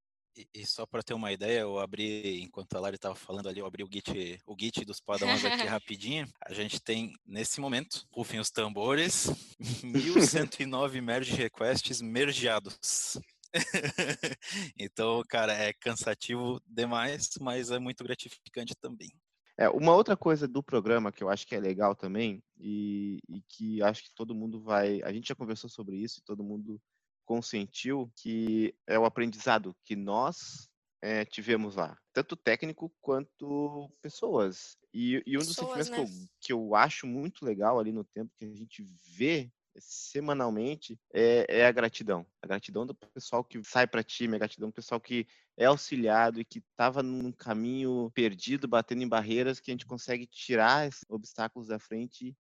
e, 0.53 0.65
só 0.65 0.85
para 0.85 1.03
ter 1.03 1.13
uma 1.13 1.31
ideia, 1.31 1.61
eu 1.61 1.79
abri, 1.79 2.41
enquanto 2.41 2.75
a 2.75 2.79
Lari 2.79 2.95
estava 2.95 3.15
falando 3.15 3.47
ali, 3.47 3.59
eu 3.59 3.65
abri 3.65 3.83
o 3.83 3.89
Git, 3.91 4.41
o 4.45 4.55
Git 4.59 4.83
dos 4.85 4.99
Padawans 4.99 5.43
aqui 5.45 5.65
rapidinho. 5.67 6.27
A 6.45 6.53
gente 6.53 6.79
tem, 6.81 7.13
nesse 7.25 7.59
momento, 7.59 8.05
rufem 8.11 8.39
os 8.39 8.49
tambores, 8.49 9.27
1109 9.83 11.01
merge 11.01 11.33
requests 11.33 12.01
mergeados. 12.01 13.17
então, 14.77 15.23
cara, 15.29 15.53
é 15.53 15.71
cansativo 15.73 16.61
demais, 16.67 17.29
mas 17.39 17.71
é 17.71 17.79
muito 17.79 18.03
gratificante 18.03 18.75
também. 18.75 19.09
É, 19.57 19.69
uma 19.69 19.95
outra 19.95 20.17
coisa 20.17 20.47
do 20.47 20.61
programa 20.61 21.13
que 21.13 21.23
eu 21.23 21.29
acho 21.29 21.47
que 21.47 21.55
é 21.55 21.59
legal 21.59 21.95
também, 21.95 22.43
e, 22.59 23.19
e 23.29 23.41
que 23.47 23.81
acho 23.81 24.03
que 24.03 24.13
todo 24.13 24.35
mundo 24.35 24.61
vai. 24.61 25.01
A 25.03 25.13
gente 25.13 25.29
já 25.29 25.35
conversou 25.35 25.69
sobre 25.69 25.95
isso, 25.95 26.19
e 26.19 26.23
todo 26.23 26.43
mundo 26.43 26.81
consentiu 27.25 28.11
que 28.15 28.73
é 28.87 28.97
o 28.97 29.05
aprendizado 29.05 29.75
que 29.83 29.95
nós 29.95 30.69
é, 31.01 31.25
tivemos 31.25 31.75
lá, 31.75 31.97
tanto 32.13 32.35
técnico 32.35 32.91
quanto 33.01 33.91
pessoas. 34.01 34.77
E, 34.93 35.21
e 35.25 35.37
um 35.37 35.41
dos 35.41 35.53
sentimentos 35.53 35.89
né? 35.89 35.97
que, 35.97 36.01
eu, 36.01 36.07
que 36.41 36.53
eu 36.53 36.75
acho 36.75 37.05
muito 37.05 37.45
legal 37.45 37.79
ali 37.79 37.91
no 37.91 38.03
tempo 38.03 38.33
que 38.37 38.45
a 38.45 38.53
gente 38.53 38.83
vê 39.17 39.51
semanalmente 39.77 40.99
é, 41.13 41.45
é, 41.49 41.65
a 41.65 41.71
gratidão. 41.71 42.25
A 42.41 42.47
gratidão 42.47 42.85
do 42.85 42.95
pessoal 42.95 43.43
que 43.43 43.61
sai 43.63 43.85
para 43.85 44.03
time, 44.03 44.35
a 44.35 44.39
gratidão 44.39 44.69
do 44.69 44.73
pessoal 44.73 44.99
que 44.99 45.27
é 45.57 45.65
auxiliado 45.65 46.39
e 46.39 46.45
que 46.45 46.59
estava 46.59 47.03
num 47.03 47.31
caminho 47.31 48.11
perdido, 48.13 48.67
batendo 48.67 49.03
em 49.03 49.07
barreiras, 49.07 49.59
que 49.59 49.71
a 49.71 49.73
gente 49.73 49.85
consegue 49.85 50.25
tirar 50.25 50.87
esses 50.87 51.03
obstáculos 51.09 51.67
da 51.67 51.79
frente 51.79 52.35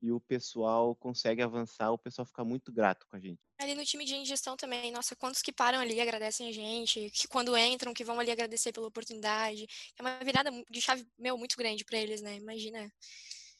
e 0.00 0.12
o 0.12 0.20
pessoal 0.20 0.94
consegue 0.94 1.42
avançar, 1.42 1.90
o 1.90 1.98
pessoal 1.98 2.26
fica 2.26 2.44
muito 2.44 2.72
grato 2.72 3.06
com 3.08 3.16
a 3.16 3.20
gente. 3.20 3.40
Ali 3.58 3.74
no 3.74 3.84
time 3.84 4.04
de 4.04 4.24
gestão 4.24 4.56
também, 4.56 4.92
nossa, 4.92 5.16
quantos 5.16 5.42
que 5.42 5.52
param 5.52 5.80
ali 5.80 6.00
agradecem 6.00 6.48
a 6.48 6.52
gente, 6.52 7.10
que 7.10 7.26
quando 7.26 7.56
entram, 7.56 7.94
que 7.94 8.04
vão 8.04 8.20
ali 8.20 8.30
agradecer 8.30 8.72
pela 8.72 8.86
oportunidade. 8.86 9.66
É 9.98 10.02
uma 10.02 10.18
virada 10.18 10.50
de 10.70 10.80
chave, 10.80 11.06
meu, 11.18 11.38
muito 11.38 11.56
grande 11.56 11.84
para 11.84 11.98
eles, 11.98 12.20
né? 12.20 12.36
Imagina. 12.36 12.92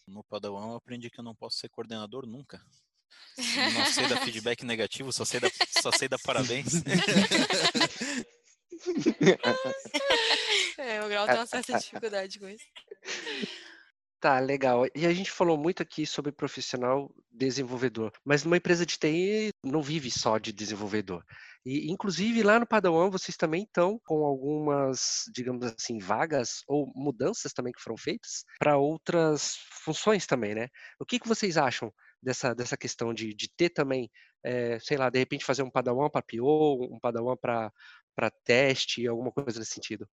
No 0.06 0.22
Padawan 0.22 0.72
eu 0.72 0.76
aprendi 0.76 1.10
que 1.10 1.18
eu 1.18 1.24
não 1.24 1.34
posso 1.34 1.58
ser 1.58 1.68
coordenador 1.68 2.26
nunca. 2.26 2.62
Não 3.74 3.86
sei 3.86 4.08
dar 4.08 4.24
feedback 4.24 4.64
negativo, 4.64 5.12
só 5.12 5.24
sei 5.24 5.40
dar, 5.40 5.50
só 5.82 5.90
sei 5.90 6.08
dar 6.08 6.18
parabéns. 6.18 6.72
é, 10.78 11.02
o 11.02 11.08
Grau 11.08 11.26
tem 11.26 11.36
uma 11.36 11.46
certa 11.46 11.78
dificuldade 11.78 12.38
com 12.38 12.48
isso. 12.48 12.64
Tá, 14.20 14.38
legal. 14.40 14.86
E 14.94 15.06
a 15.06 15.12
gente 15.12 15.30
falou 15.30 15.58
muito 15.58 15.82
aqui 15.82 16.06
sobre 16.06 16.32
profissional 16.32 17.14
desenvolvedor, 17.30 18.10
mas 18.24 18.42
numa 18.44 18.56
empresa 18.56 18.84
de 18.86 18.98
TI 18.98 19.50
não 19.62 19.82
vive 19.82 20.10
só 20.10 20.38
de 20.38 20.52
desenvolvedor. 20.52 21.22
E, 21.64 21.90
inclusive, 21.92 22.42
lá 22.42 22.58
no 22.58 22.66
Padawan, 22.66 23.10
vocês 23.10 23.36
também 23.36 23.64
estão 23.64 24.00
com 24.06 24.24
algumas, 24.24 25.24
digamos 25.34 25.66
assim, 25.66 25.98
vagas 25.98 26.62
ou 26.66 26.90
mudanças 26.94 27.52
também 27.52 27.72
que 27.72 27.80
foram 27.82 27.96
feitas 27.96 28.44
para 28.58 28.78
outras 28.78 29.56
funções 29.84 30.26
também, 30.26 30.54
né? 30.54 30.68
O 30.98 31.04
que, 31.04 31.18
que 31.20 31.28
vocês 31.28 31.56
acham 31.58 31.92
dessa, 32.22 32.54
dessa 32.54 32.76
questão 32.76 33.12
de, 33.12 33.34
de 33.34 33.48
ter 33.54 33.68
também, 33.70 34.10
é, 34.42 34.78
sei 34.80 34.96
lá, 34.96 35.10
de 35.10 35.18
repente 35.18 35.44
fazer 35.44 35.62
um 35.62 35.70
Padawan 35.70 36.08
para 36.08 36.22
PO, 36.22 36.88
um 36.90 36.98
Padawan 36.98 37.36
para 37.36 37.70
teste, 38.44 39.06
alguma 39.06 39.30
coisa 39.30 39.58
nesse 39.58 39.72
sentido? 39.72 40.08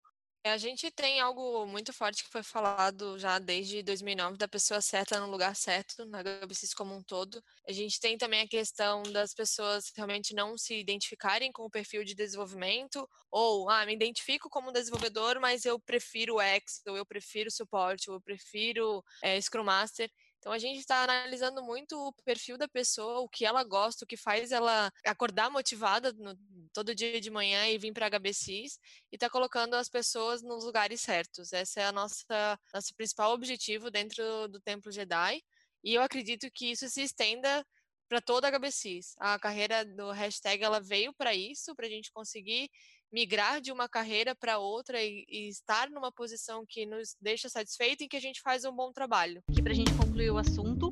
É, 0.45 0.51
a 0.51 0.58
gente 0.58 0.91
tem 0.91 1.21
algo 1.21 1.65
muito 1.65 1.93
forte 1.93 2.21
que 2.21 2.29
foi 2.29 2.43
falado 2.43 3.17
já 3.17 3.39
desde 3.39 3.82
2009 3.82 4.38
da 4.38 4.45
pessoa 4.45 4.82
certa 4.82 5.17
no 5.17 5.32
lugar 5.32 5.56
certo, 5.56 6.06
na 6.06 6.21
GBCs 6.21 6.73
como 6.73 6.93
um 6.93 7.01
todo. 7.01 7.41
A 7.65 7.71
gente 7.71 7.97
tem 7.97 8.17
também 8.17 8.41
a 8.41 8.47
questão 8.47 9.03
das 9.03 9.34
pessoas 9.34 9.89
realmente 9.95 10.34
não 10.36 10.58
se 10.58 10.75
identificarem 10.77 11.49
com 11.49 11.63
o 11.63 11.69
perfil 11.69 12.03
de 12.03 12.13
desenvolvimento, 12.13 13.08
ou, 13.32 13.69
ah, 13.69 13.86
me 13.86 13.93
identifico 13.93 14.49
como 14.49 14.73
desenvolvedor, 14.73 15.39
mas 15.39 15.63
eu 15.63 15.79
prefiro 15.79 16.41
X, 16.41 16.82
ou 16.88 16.97
eu 16.97 17.06
prefiro 17.06 17.49
suporte, 17.49 18.10
ou 18.10 18.17
eu 18.17 18.21
prefiro 18.21 19.01
é, 19.21 19.39
Scrum 19.39 19.63
Master. 19.63 20.12
Então 20.43 20.51
a 20.51 20.60
gente 20.60 20.77
está 20.79 21.06
analisando 21.06 21.63
muito 21.63 21.97
o 21.97 22.12
perfil 22.25 22.58
da 22.58 22.67
pessoa, 22.67 23.21
o 23.21 23.29
que 23.29 23.45
ela 23.45 23.63
gosta, 23.63 24.03
o 24.03 24.08
que 24.08 24.17
faz 24.17 24.51
ela 24.51 24.91
acordar 25.06 25.49
motivada 25.49 26.12
no, 26.12 26.38
todo 26.73 26.93
dia 26.93 27.21
de 27.21 27.32
manhã 27.32 27.65
e 27.69 27.77
vir 27.77 27.93
para 27.93 28.08
a 28.08 28.10
HBCs 28.10 28.77
e 29.10 29.15
está 29.15 29.29
colocando 29.29 29.75
as 29.75 29.88
pessoas 29.88 30.41
nos 30.41 30.65
lugares 30.65 30.99
certos. 30.99 31.53
Esse 31.53 31.79
é 31.79 31.86
a 31.86 31.93
nossa 31.93 32.60
nosso 32.73 32.93
principal 32.93 33.32
objetivo 33.32 33.89
dentro 33.89 34.49
do 34.49 34.60
Templo 34.60 34.91
Jedi. 34.91 35.41
E 35.82 35.93
eu 35.93 36.01
acredito 36.01 36.51
que 36.53 36.71
isso 36.71 36.89
se 36.89 37.03
estenda 37.03 37.65
para 38.10 38.19
toda 38.19 38.49
a 38.49 38.51
HBCs. 38.51 39.15
A 39.19 39.39
carreira 39.39 39.86
do 39.86 40.12
hashtag 40.12 40.62
ela 40.62 40.82
veio 40.82 41.13
para 41.13 41.34
isso, 41.34 41.73
para 41.73 41.88
a 41.88 41.89
gente 41.89 42.12
conseguir 42.12 42.69
migrar 43.13 43.62
de 43.62 43.71
uma 43.71 43.88
carreira 43.88 44.36
para 44.36 44.58
outra 44.58 45.02
e, 45.02 45.23
e, 45.30 45.47
estar 45.47 45.89
numa 45.89 46.12
posição 46.12 46.65
que 46.67 46.86
nos 46.86 47.15
deixa 47.21 47.47
satisfeito 47.47 48.04
e 48.04 48.08
que 48.08 48.17
a 48.17 48.21
gente 48.21 48.41
faz 48.41 48.65
um 48.65 48.76
bom 48.76 48.91
trabalho. 48.91 49.41
Aqui 49.49 49.62
para 49.62 49.71
a 49.71 49.76
gente 49.76 49.93
concluir 49.93 50.32
o 50.32 50.38
assunto, 50.39 50.89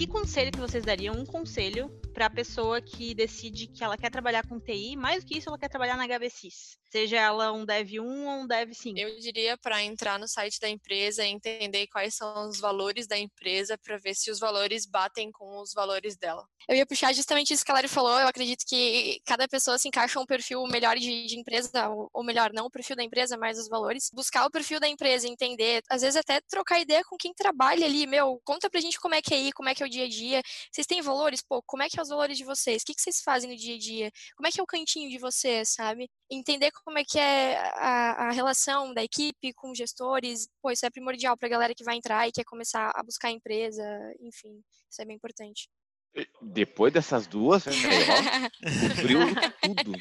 que 0.00 0.06
conselho 0.06 0.50
que 0.50 0.58
vocês 0.58 0.82
dariam? 0.82 1.14
Um 1.14 1.26
conselho 1.26 1.90
para 2.14 2.24
a 2.24 2.30
pessoa 2.30 2.80
que 2.80 3.14
decide 3.14 3.66
que 3.66 3.84
ela 3.84 3.98
quer 3.98 4.10
trabalhar 4.10 4.46
com 4.46 4.58
TI, 4.58 4.96
mais 4.96 5.22
do 5.22 5.28
que 5.28 5.36
isso, 5.36 5.50
ela 5.50 5.58
quer 5.58 5.68
trabalhar 5.68 5.94
na 5.94 6.06
HBCs. 6.06 6.78
Seja 6.90 7.18
ela 7.18 7.52
um 7.52 7.64
Dev 7.64 8.00
1 8.00 8.26
ou 8.26 8.42
um 8.42 8.46
Dev 8.46 8.72
5. 8.72 8.98
Eu 8.98 9.20
diria 9.20 9.56
para 9.56 9.82
entrar 9.82 10.18
no 10.18 10.26
site 10.26 10.58
da 10.58 10.68
empresa 10.68 11.24
e 11.24 11.28
entender 11.28 11.86
quais 11.86 12.16
são 12.16 12.48
os 12.48 12.58
valores 12.58 13.06
da 13.06 13.16
empresa 13.16 13.78
para 13.78 13.96
ver 13.98 14.14
se 14.14 14.30
os 14.30 14.40
valores 14.40 14.86
batem 14.86 15.30
com 15.30 15.60
os 15.60 15.72
valores 15.72 16.16
dela. 16.16 16.44
Eu 16.68 16.76
ia 16.76 16.86
puxar 16.86 17.12
justamente 17.12 17.52
isso 17.52 17.64
que 17.64 17.70
a 17.70 17.74
Lari 17.74 17.86
falou. 17.86 18.18
Eu 18.18 18.26
acredito 18.26 18.64
que 18.66 19.20
cada 19.24 19.46
pessoa 19.46 19.78
se 19.78 19.86
encaixa 19.86 20.18
um 20.18 20.26
perfil 20.26 20.64
melhor 20.66 20.96
de, 20.96 21.26
de 21.26 21.38
empresa, 21.38 21.70
ou 22.12 22.24
melhor, 22.24 22.52
não 22.52 22.66
o 22.66 22.70
perfil 22.70 22.96
da 22.96 23.04
empresa, 23.04 23.36
mas 23.36 23.58
os 23.58 23.68
valores. 23.68 24.10
Buscar 24.12 24.46
o 24.46 24.50
perfil 24.50 24.80
da 24.80 24.88
empresa, 24.88 25.28
entender, 25.28 25.82
às 25.88 26.02
vezes 26.02 26.16
até 26.16 26.40
trocar 26.40 26.80
ideia 26.80 27.04
com 27.04 27.16
quem 27.16 27.32
trabalha 27.34 27.86
ali. 27.86 28.06
Meu, 28.06 28.40
conta 28.44 28.68
pra 28.68 28.80
gente 28.80 28.98
como 28.98 29.14
é 29.14 29.22
que 29.22 29.32
é 29.32 29.36
aí, 29.36 29.52
como 29.52 29.68
é 29.68 29.74
que 29.74 29.82
é 29.82 29.86
o 29.86 29.89
dia 29.90 30.04
a 30.04 30.08
dia. 30.08 30.42
Vocês 30.70 30.86
têm 30.86 31.02
valores? 31.02 31.42
Pô, 31.42 31.62
como 31.62 31.82
é 31.82 31.88
que 31.88 31.98
é 31.98 32.02
os 32.02 32.08
valores 32.08 32.38
de 32.38 32.44
vocês? 32.44 32.82
O 32.82 32.86
que, 32.86 32.94
que 32.94 33.02
vocês 33.02 33.20
fazem 33.20 33.50
no 33.50 33.56
dia 33.56 33.74
a 33.74 33.78
dia? 33.78 34.10
Como 34.36 34.46
é 34.46 34.50
que 34.50 34.60
é 34.60 34.62
o 34.62 34.66
cantinho 34.66 35.10
de 35.10 35.18
vocês, 35.18 35.70
sabe? 35.70 36.08
Entender 36.30 36.70
como 36.84 36.98
é 36.98 37.04
que 37.04 37.18
é 37.18 37.58
a, 37.74 38.28
a 38.28 38.30
relação 38.30 38.94
da 38.94 39.02
equipe 39.02 39.52
com 39.54 39.74
gestores, 39.74 40.48
pô, 40.62 40.70
isso 40.70 40.86
é 40.86 40.90
primordial 40.90 41.36
pra 41.36 41.48
galera 41.48 41.74
que 41.74 41.84
vai 41.84 41.96
entrar 41.96 42.28
e 42.28 42.32
quer 42.32 42.44
começar 42.44 42.90
a 42.94 43.02
buscar 43.02 43.28
a 43.28 43.32
empresa, 43.32 43.82
enfim, 44.20 44.62
isso 44.90 45.02
é 45.02 45.04
bem 45.04 45.16
importante. 45.16 45.68
Depois 46.42 46.92
dessas 46.92 47.26
duas, 47.26 47.64
cobriu 48.96 49.20
tudo. 49.62 49.92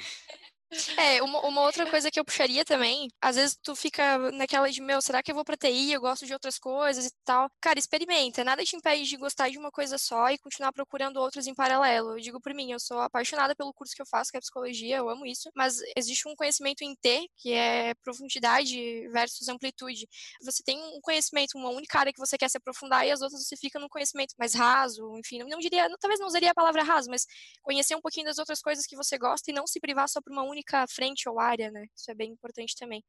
É, 0.97 1.21
uma, 1.23 1.39
uma, 1.47 1.61
outra 1.61 1.89
coisa 1.89 2.11
que 2.11 2.19
eu 2.19 2.25
puxaria 2.25 2.63
também, 2.63 3.09
às 3.19 3.35
vezes 3.35 3.57
tu 3.61 3.75
fica 3.75 4.31
naquela 4.31 4.69
de, 4.69 4.79
meu, 4.81 5.01
será 5.01 5.23
que 5.23 5.31
eu 5.31 5.35
vou 5.35 5.43
pra 5.43 5.57
TI? 5.57 5.91
Eu 5.93 6.01
gosto 6.01 6.27
de 6.27 6.33
outras 6.33 6.59
coisas 6.59 7.07
e 7.07 7.11
tal. 7.25 7.49
Cara, 7.59 7.79
experimenta. 7.79 8.43
Nada 8.43 8.63
te 8.63 8.75
impede 8.75 9.03
de 9.03 9.17
gostar 9.17 9.49
de 9.49 9.57
uma 9.57 9.71
coisa 9.71 9.97
só 9.97 10.29
e 10.29 10.37
continuar 10.37 10.71
procurando 10.71 11.17
outras 11.17 11.47
em 11.47 11.55
paralelo. 11.55 12.11
Eu 12.11 12.19
digo 12.19 12.39
por 12.39 12.53
mim, 12.53 12.71
eu 12.71 12.79
sou 12.79 12.99
apaixonada 13.01 13.55
pelo 13.55 13.73
curso 13.73 13.95
que 13.95 14.01
eu 14.01 14.05
faço, 14.05 14.29
que 14.31 14.37
é 14.37 14.39
psicologia, 14.39 14.97
eu 14.97 15.09
amo 15.09 15.25
isso, 15.25 15.49
mas 15.55 15.79
existe 15.95 16.27
um 16.27 16.35
conhecimento 16.35 16.83
em 16.83 16.95
T, 16.95 17.27
que 17.37 17.51
é 17.51 17.95
profundidade 17.95 19.07
versus 19.09 19.49
amplitude. 19.49 20.07
Você 20.43 20.61
tem 20.63 20.79
um 20.79 21.01
conhecimento, 21.01 21.57
uma 21.57 21.69
única 21.69 21.97
área 21.99 22.13
que 22.13 22.19
você 22.19 22.37
quer 22.37 22.49
se 22.49 22.57
aprofundar 22.57 23.07
e 23.07 23.11
as 23.11 23.21
outras 23.21 23.43
você 23.43 23.57
fica 23.57 23.79
num 23.79 23.89
conhecimento 23.89 24.35
mais 24.37 24.53
raso, 24.53 25.17
enfim, 25.17 25.39
não 25.39 25.59
diria, 25.59 25.87
talvez 25.99 26.19
não 26.19 26.27
usaria 26.27 26.51
a 26.51 26.53
palavra 26.55 26.83
raso, 26.83 27.09
mas 27.09 27.25
conhecer 27.63 27.95
um 27.95 28.01
pouquinho 28.01 28.27
das 28.27 28.37
outras 28.37 28.61
coisas 28.61 28.85
que 28.85 28.95
você 28.95 29.17
gosta 29.17 29.49
e 29.49 29.53
não 29.53 29.65
se 29.65 29.79
privar 29.79 30.07
só 30.07 30.21
por 30.21 30.31
uma 30.31 30.43
única 30.43 30.58
frente 30.87 31.27
ou 31.27 31.39
área, 31.39 31.71
né? 31.71 31.85
Isso 31.95 32.09
é 32.11 32.15
bem 32.15 32.31
importante 32.31 32.75
também. 32.77 33.03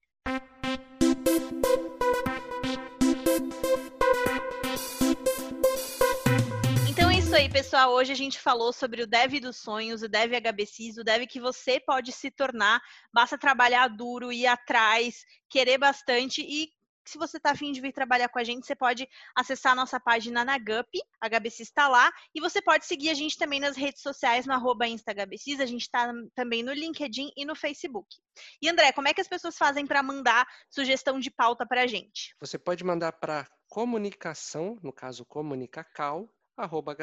Então 6.89 7.11
é 7.11 7.19
isso 7.19 7.35
aí, 7.35 7.49
pessoal. 7.49 7.93
Hoje 7.93 8.13
a 8.13 8.17
gente 8.17 8.39
falou 8.39 8.73
sobre 8.73 9.03
o 9.03 9.07
Dev 9.07 9.41
dos 9.41 9.59
sonhos, 9.59 10.03
o 10.03 10.09
Dev 10.09 10.33
HBCs, 10.33 10.99
o 10.99 11.05
Dev 11.05 11.27
que 11.27 11.41
você 11.41 11.81
pode 11.81 12.13
se 12.13 12.31
tornar. 12.31 12.81
Basta 13.13 13.39
trabalhar 13.39 13.89
duro, 13.89 14.33
ir 14.33 14.47
atrás, 14.47 15.25
querer 15.49 15.79
bastante 15.79 16.43
e 16.43 16.69
se 17.05 17.19
você 17.19 17.37
está 17.37 17.51
afim 17.51 17.73
de 17.73 17.81
vir 17.81 17.93
trabalhar 17.93 18.29
com 18.29 18.39
a 18.39 18.45
gente, 18.45 18.67
você 18.67 18.77
pode 18.77 19.09
acessar 19.35 19.73
a 19.73 19.75
nossa 19.77 19.99
página 19.99 20.45
na 20.45 20.59
GUP, 20.59 21.01
a 21.21 21.29
HBC 21.29 21.63
está 21.63 21.89
lá, 21.89 22.11
e 22.35 22.41
você 22.41 22.61
pode 22.63 22.87
seguir 22.87 23.11
a 23.11 23.15
gente 23.15 23.37
também 23.37 23.61
nas 23.61 23.77
redes 23.77 24.03
sociais, 24.03 24.47
no 24.47 24.53
arroba 24.53 24.87
InstaHBCs, 24.87 25.61
a 25.61 25.67
gente 25.67 25.83
está 25.83 26.13
também 26.35 26.63
no 26.63 26.73
LinkedIn 26.73 27.33
e 27.37 27.45
no 27.45 27.55
Facebook. 27.55 28.09
E 28.61 28.69
André, 28.69 28.93
como 28.93 29.09
é 29.09 29.15
que 29.15 29.21
as 29.21 29.29
pessoas 29.29 29.57
fazem 29.57 29.87
para 29.87 30.03
mandar 30.03 30.47
sugestão 30.69 31.19
de 31.19 31.31
pauta 31.31 31.67
para 31.67 31.83
a 31.83 31.87
gente? 31.87 32.35
Você 32.41 32.59
pode 32.59 32.85
mandar 32.85 33.13
para 33.13 33.49
comunicação, 33.69 34.79
no 34.83 34.93
caso 34.93 35.25
comunicacal, 35.25 36.29
arroba 36.57 36.97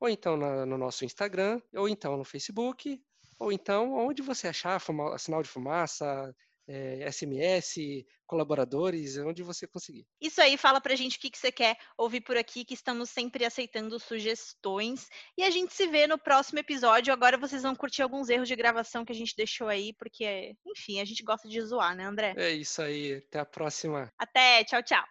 ou 0.00 0.08
então 0.08 0.36
no 0.36 0.76
nosso 0.76 1.04
Instagram, 1.04 1.60
ou 1.74 1.88
então 1.88 2.16
no 2.16 2.24
Facebook, 2.24 3.02
ou 3.38 3.50
então 3.50 3.94
onde 3.94 4.20
você 4.20 4.48
achar 4.48 4.80
sinal 5.18 5.42
de 5.42 5.48
fumaça, 5.48 6.34
é, 6.70 7.02
eh, 7.02 7.10
SMS, 7.10 8.06
colaboradores, 8.26 9.16
onde 9.18 9.42
você 9.42 9.66
conseguir. 9.66 10.06
Isso 10.20 10.40
aí, 10.40 10.56
fala 10.56 10.80
pra 10.80 10.94
gente 10.94 11.18
o 11.18 11.20
que, 11.20 11.30
que 11.30 11.38
você 11.38 11.50
quer 11.50 11.76
ouvir 11.98 12.20
por 12.20 12.36
aqui, 12.36 12.64
que 12.64 12.74
estamos 12.74 13.10
sempre 13.10 13.44
aceitando 13.44 13.98
sugestões. 13.98 15.08
E 15.36 15.42
a 15.42 15.50
gente 15.50 15.74
se 15.74 15.88
vê 15.88 16.06
no 16.06 16.16
próximo 16.16 16.60
episódio. 16.60 17.12
Agora 17.12 17.36
vocês 17.36 17.62
vão 17.62 17.74
curtir 17.74 18.02
alguns 18.02 18.28
erros 18.28 18.46
de 18.46 18.54
gravação 18.54 19.04
que 19.04 19.12
a 19.12 19.16
gente 19.16 19.34
deixou 19.36 19.66
aí, 19.66 19.92
porque, 19.94 20.54
enfim, 20.64 21.00
a 21.00 21.04
gente 21.04 21.24
gosta 21.24 21.48
de 21.48 21.60
zoar, 21.60 21.96
né, 21.96 22.04
André? 22.04 22.34
É 22.36 22.52
isso 22.52 22.80
aí. 22.80 23.14
Até 23.14 23.40
a 23.40 23.44
próxima. 23.44 24.12
Até, 24.16 24.64
tchau, 24.64 24.82
tchau 24.82 25.04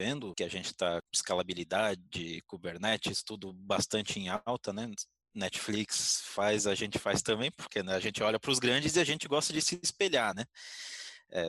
vendo 0.00 0.34
que 0.34 0.44
a 0.44 0.48
gente 0.48 0.66
está 0.66 1.00
escalabilidade, 1.12 2.42
Kubernetes, 2.46 3.22
tudo 3.22 3.52
bastante 3.52 4.18
em 4.18 4.28
alta, 4.28 4.72
né? 4.72 4.90
Netflix 5.34 6.22
faz, 6.26 6.66
a 6.66 6.74
gente 6.74 6.98
faz 6.98 7.22
também, 7.22 7.50
porque 7.50 7.82
né, 7.82 7.94
a 7.94 8.00
gente 8.00 8.22
olha 8.22 8.38
para 8.38 8.50
os 8.50 8.58
grandes 8.58 8.96
e 8.96 9.00
a 9.00 9.04
gente 9.04 9.26
gosta 9.26 9.52
de 9.52 9.60
se 9.60 9.78
espelhar, 9.82 10.34
né? 10.34 10.44
É, 11.30 11.48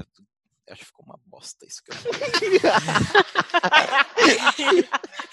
acho 0.70 0.80
que 0.80 0.86
ficou 0.86 1.06
uma 1.06 1.20
bosta 1.26 1.66
isso 1.66 1.84
que 1.84 1.92
eu 1.92 1.96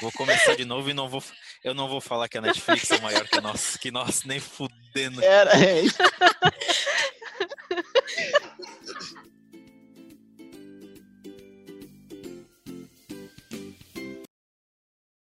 Vou 0.01 0.13
começar 0.13 0.57
de 0.57 0.65
novo 0.65 0.91
e 0.91 0.95
não 0.95 1.09
vou, 1.09 1.23
eu 1.65 1.73
não 1.73 1.89
vou 1.89 2.01
falar 2.01 2.29
que 2.29 2.37
a 2.37 2.41
Netflix 2.41 2.91
é 2.91 3.01
maior 3.01 3.27
que 3.27 3.41
nós, 3.41 3.77
que 3.77 3.91
nós 3.91 4.25
nem 4.25 4.41
fudendo. 4.41 5.25
Era, 5.25 5.57
é 5.57 5.83
isso. 5.83 5.99